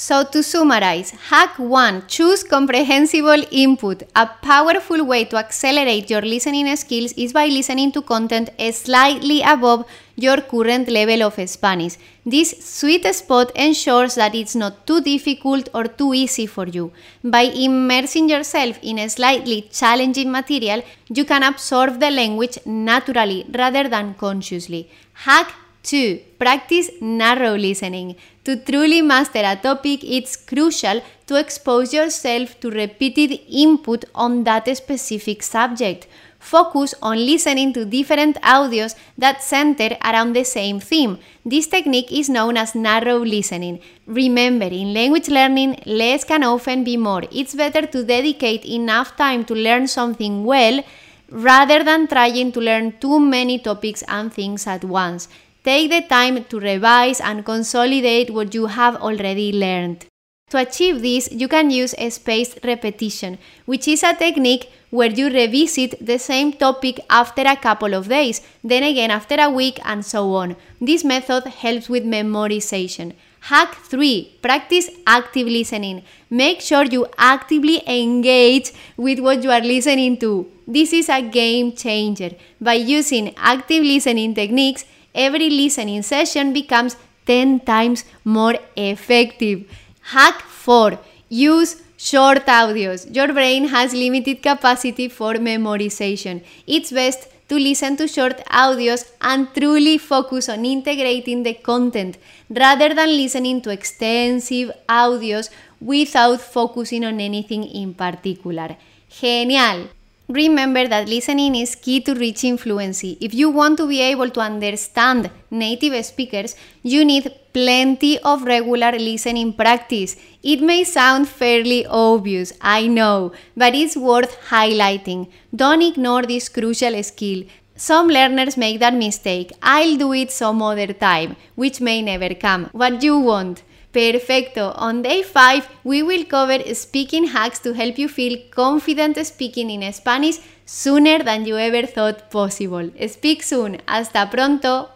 So, 0.01 0.23
to 0.23 0.41
summarize, 0.41 1.09
hack 1.29 1.59
1 1.59 2.07
choose 2.07 2.41
comprehensible 2.41 3.43
input. 3.51 4.03
A 4.15 4.27
powerful 4.27 5.03
way 5.05 5.25
to 5.25 5.35
accelerate 5.35 6.09
your 6.09 6.21
listening 6.21 6.73
skills 6.77 7.11
is 7.17 7.33
by 7.33 7.47
listening 7.47 7.91
to 7.91 8.01
content 8.01 8.49
slightly 8.71 9.41
above 9.41 9.83
your 10.15 10.37
current 10.37 10.87
level 10.87 11.21
of 11.21 11.37
Spanish. 11.49 11.97
This 12.25 12.51
sweet 12.63 13.13
spot 13.13 13.51
ensures 13.57 14.15
that 14.15 14.35
it's 14.35 14.55
not 14.55 14.87
too 14.87 15.01
difficult 15.01 15.67
or 15.73 15.83
too 15.83 16.13
easy 16.13 16.45
for 16.45 16.65
you. 16.65 16.93
By 17.21 17.41
immersing 17.41 18.29
yourself 18.29 18.79
in 18.81 18.99
a 18.99 19.09
slightly 19.09 19.67
challenging 19.69 20.31
material, 20.31 20.81
you 21.09 21.25
can 21.25 21.43
absorb 21.43 21.99
the 21.99 22.09
language 22.09 22.57
naturally 22.65 23.45
rather 23.53 23.89
than 23.89 24.13
consciously. 24.13 24.89
Hack 25.11 25.53
2. 25.83 26.19
Practice 26.37 26.89
narrow 27.01 27.55
listening. 27.55 28.15
To 28.43 28.55
truly 28.57 29.01
master 29.01 29.41
a 29.43 29.55
topic, 29.55 30.03
it's 30.03 30.35
crucial 30.35 31.01
to 31.27 31.35
expose 31.35 31.93
yourself 31.93 32.59
to 32.59 32.69
repeated 32.69 33.39
input 33.49 34.05
on 34.15 34.43
that 34.43 34.75
specific 34.75 35.43
subject. 35.43 36.07
Focus 36.39 36.95
on 37.01 37.17
listening 37.17 37.73
to 37.73 37.83
different 37.85 38.37
audios 38.41 38.95
that 39.17 39.43
center 39.43 39.89
around 40.03 40.33
the 40.33 40.45
same 40.45 40.79
theme. 40.79 41.19
This 41.45 41.67
technique 41.67 42.11
is 42.11 42.29
known 42.29 42.55
as 42.55 42.75
narrow 42.75 43.17
listening. 43.17 43.81
Remember, 44.07 44.65
in 44.65 44.93
language 44.93 45.27
learning, 45.27 45.81
less 45.85 46.23
can 46.23 46.43
often 46.43 46.83
be 46.85 46.95
more. 46.95 47.23
It's 47.31 47.55
better 47.55 47.85
to 47.85 48.03
dedicate 48.03 48.63
enough 48.65 49.17
time 49.17 49.43
to 49.45 49.53
learn 49.53 49.87
something 49.87 50.45
well 50.45 50.81
rather 51.29 51.83
than 51.83 52.07
trying 52.07 52.51
to 52.53 52.59
learn 52.59 52.97
too 52.99 53.19
many 53.19 53.59
topics 53.59 54.03
and 54.07 54.33
things 54.33 54.65
at 54.65 54.83
once. 54.83 55.27
Take 55.69 55.91
the 55.91 56.01
time 56.01 56.45
to 56.45 56.59
revise 56.59 57.21
and 57.21 57.45
consolidate 57.45 58.31
what 58.31 58.55
you 58.55 58.65
have 58.65 58.95
already 58.95 59.51
learned. 59.53 60.07
To 60.49 60.57
achieve 60.57 61.03
this, 61.03 61.31
you 61.31 61.47
can 61.47 61.69
use 61.69 61.93
a 61.99 62.09
spaced 62.09 62.57
repetition, 62.63 63.37
which 63.67 63.87
is 63.87 64.01
a 64.01 64.15
technique 64.15 64.71
where 64.89 65.11
you 65.11 65.27
revisit 65.29 66.03
the 66.03 66.17
same 66.17 66.53
topic 66.53 66.99
after 67.07 67.43
a 67.43 67.55
couple 67.55 67.93
of 67.93 68.09
days, 68.09 68.41
then 68.63 68.81
again 68.81 69.11
after 69.11 69.35
a 69.39 69.51
week, 69.51 69.79
and 69.85 70.03
so 70.03 70.33
on. 70.33 70.55
This 70.81 71.03
method 71.03 71.43
helps 71.43 71.87
with 71.87 72.03
memorization. 72.03 73.13
Hack 73.41 73.75
3 73.75 74.39
Practice 74.41 74.89
active 75.05 75.45
listening. 75.45 76.01
Make 76.31 76.61
sure 76.61 76.85
you 76.85 77.05
actively 77.15 77.83
engage 77.87 78.71
with 78.97 79.19
what 79.19 79.43
you 79.43 79.51
are 79.51 79.61
listening 79.61 80.17
to. 80.17 80.51
This 80.65 80.93
is 80.93 81.09
a 81.09 81.21
game 81.21 81.73
changer. 81.73 82.31
By 82.59 82.73
using 82.73 83.35
active 83.37 83.83
listening 83.83 84.33
techniques, 84.33 84.85
every 85.27 85.49
listening 85.49 86.01
session 86.01 86.53
becomes 86.53 86.95
10 87.25 87.59
times 87.71 88.05
more 88.23 88.55
effective. 88.75 89.65
Hack 90.13 90.41
4 90.41 90.99
Use 91.29 91.75
short 91.97 92.45
audios. 92.45 93.01
Your 93.15 93.27
brain 93.33 93.67
has 93.67 93.93
limited 93.93 94.41
capacity 94.41 95.09
for 95.09 95.33
memorization. 95.49 96.41
It's 96.65 96.91
best 96.91 97.27
to 97.49 97.59
listen 97.59 97.97
to 97.97 98.07
short 98.07 98.37
audios 98.63 99.03
and 99.21 99.53
truly 99.53 99.97
focus 99.97 100.49
on 100.49 100.65
integrating 100.65 101.43
the 101.43 101.53
content 101.53 102.17
rather 102.49 102.89
than 102.93 103.15
listening 103.21 103.61
to 103.61 103.69
extensive 103.69 104.71
audios 104.87 105.49
without 105.79 106.41
focusing 106.41 107.05
on 107.05 107.19
anything 107.19 107.63
in 107.63 107.93
particular. 107.93 108.75
Genial! 109.09 109.89
Remember 110.29 110.87
that 110.87 111.09
listening 111.09 111.55
is 111.55 111.73
key 111.73 112.01
to 112.01 112.13
reaching 112.13 112.55
fluency. 112.55 113.17
If 113.19 113.33
you 113.33 113.49
want 113.49 113.77
to 113.77 113.87
be 113.87 113.99
able 113.99 114.29
to 114.29 114.39
understand 114.39 115.31
native 115.49 116.05
speakers, 116.05 116.55
you 116.83 117.03
need 117.03 117.33
plenty 117.51 118.19
of 118.19 118.43
regular 118.43 118.91
listening 118.91 119.53
practice. 119.53 120.17
It 120.43 120.61
may 120.61 120.83
sound 120.83 121.27
fairly 121.27 121.87
obvious, 121.87 122.53
I 122.61 122.85
know, 122.85 123.31
but 123.57 123.73
it's 123.73 123.97
worth 123.97 124.39
highlighting. 124.49 125.31
Don't 125.55 125.81
ignore 125.81 126.21
this 126.21 126.47
crucial 126.47 127.01
skill. 127.01 127.45
Some 127.75 128.07
learners 128.09 128.55
make 128.55 128.79
that 128.81 128.93
mistake. 128.93 129.51
I'll 129.63 129.97
do 129.97 130.13
it 130.13 130.31
some 130.31 130.61
other 130.61 130.93
time, 130.93 131.37
which 131.55 131.81
may 131.81 132.03
never 132.03 132.35
come. 132.35 132.69
What 132.71 133.01
you 133.01 133.17
want? 133.17 133.63
Perfecto. 133.91 134.71
On 134.75 135.01
day 135.01 135.23
5, 135.23 135.67
we 135.83 136.03
will 136.03 136.23
cover 136.25 136.59
speaking 136.75 137.25
hacks 137.25 137.57
to 137.59 137.73
help 137.73 137.97
you 137.97 138.07
feel 138.07 138.37
confident 138.51 139.17
speaking 139.25 139.71
in 139.71 139.91
Spanish 139.91 140.37
sooner 140.65 141.23
than 141.23 141.45
you 141.45 141.57
ever 141.57 141.87
thought 141.87 142.29
possible. 142.29 142.91
Speak 143.07 143.41
soon. 143.41 143.81
Hasta 143.87 144.27
pronto. 144.29 144.89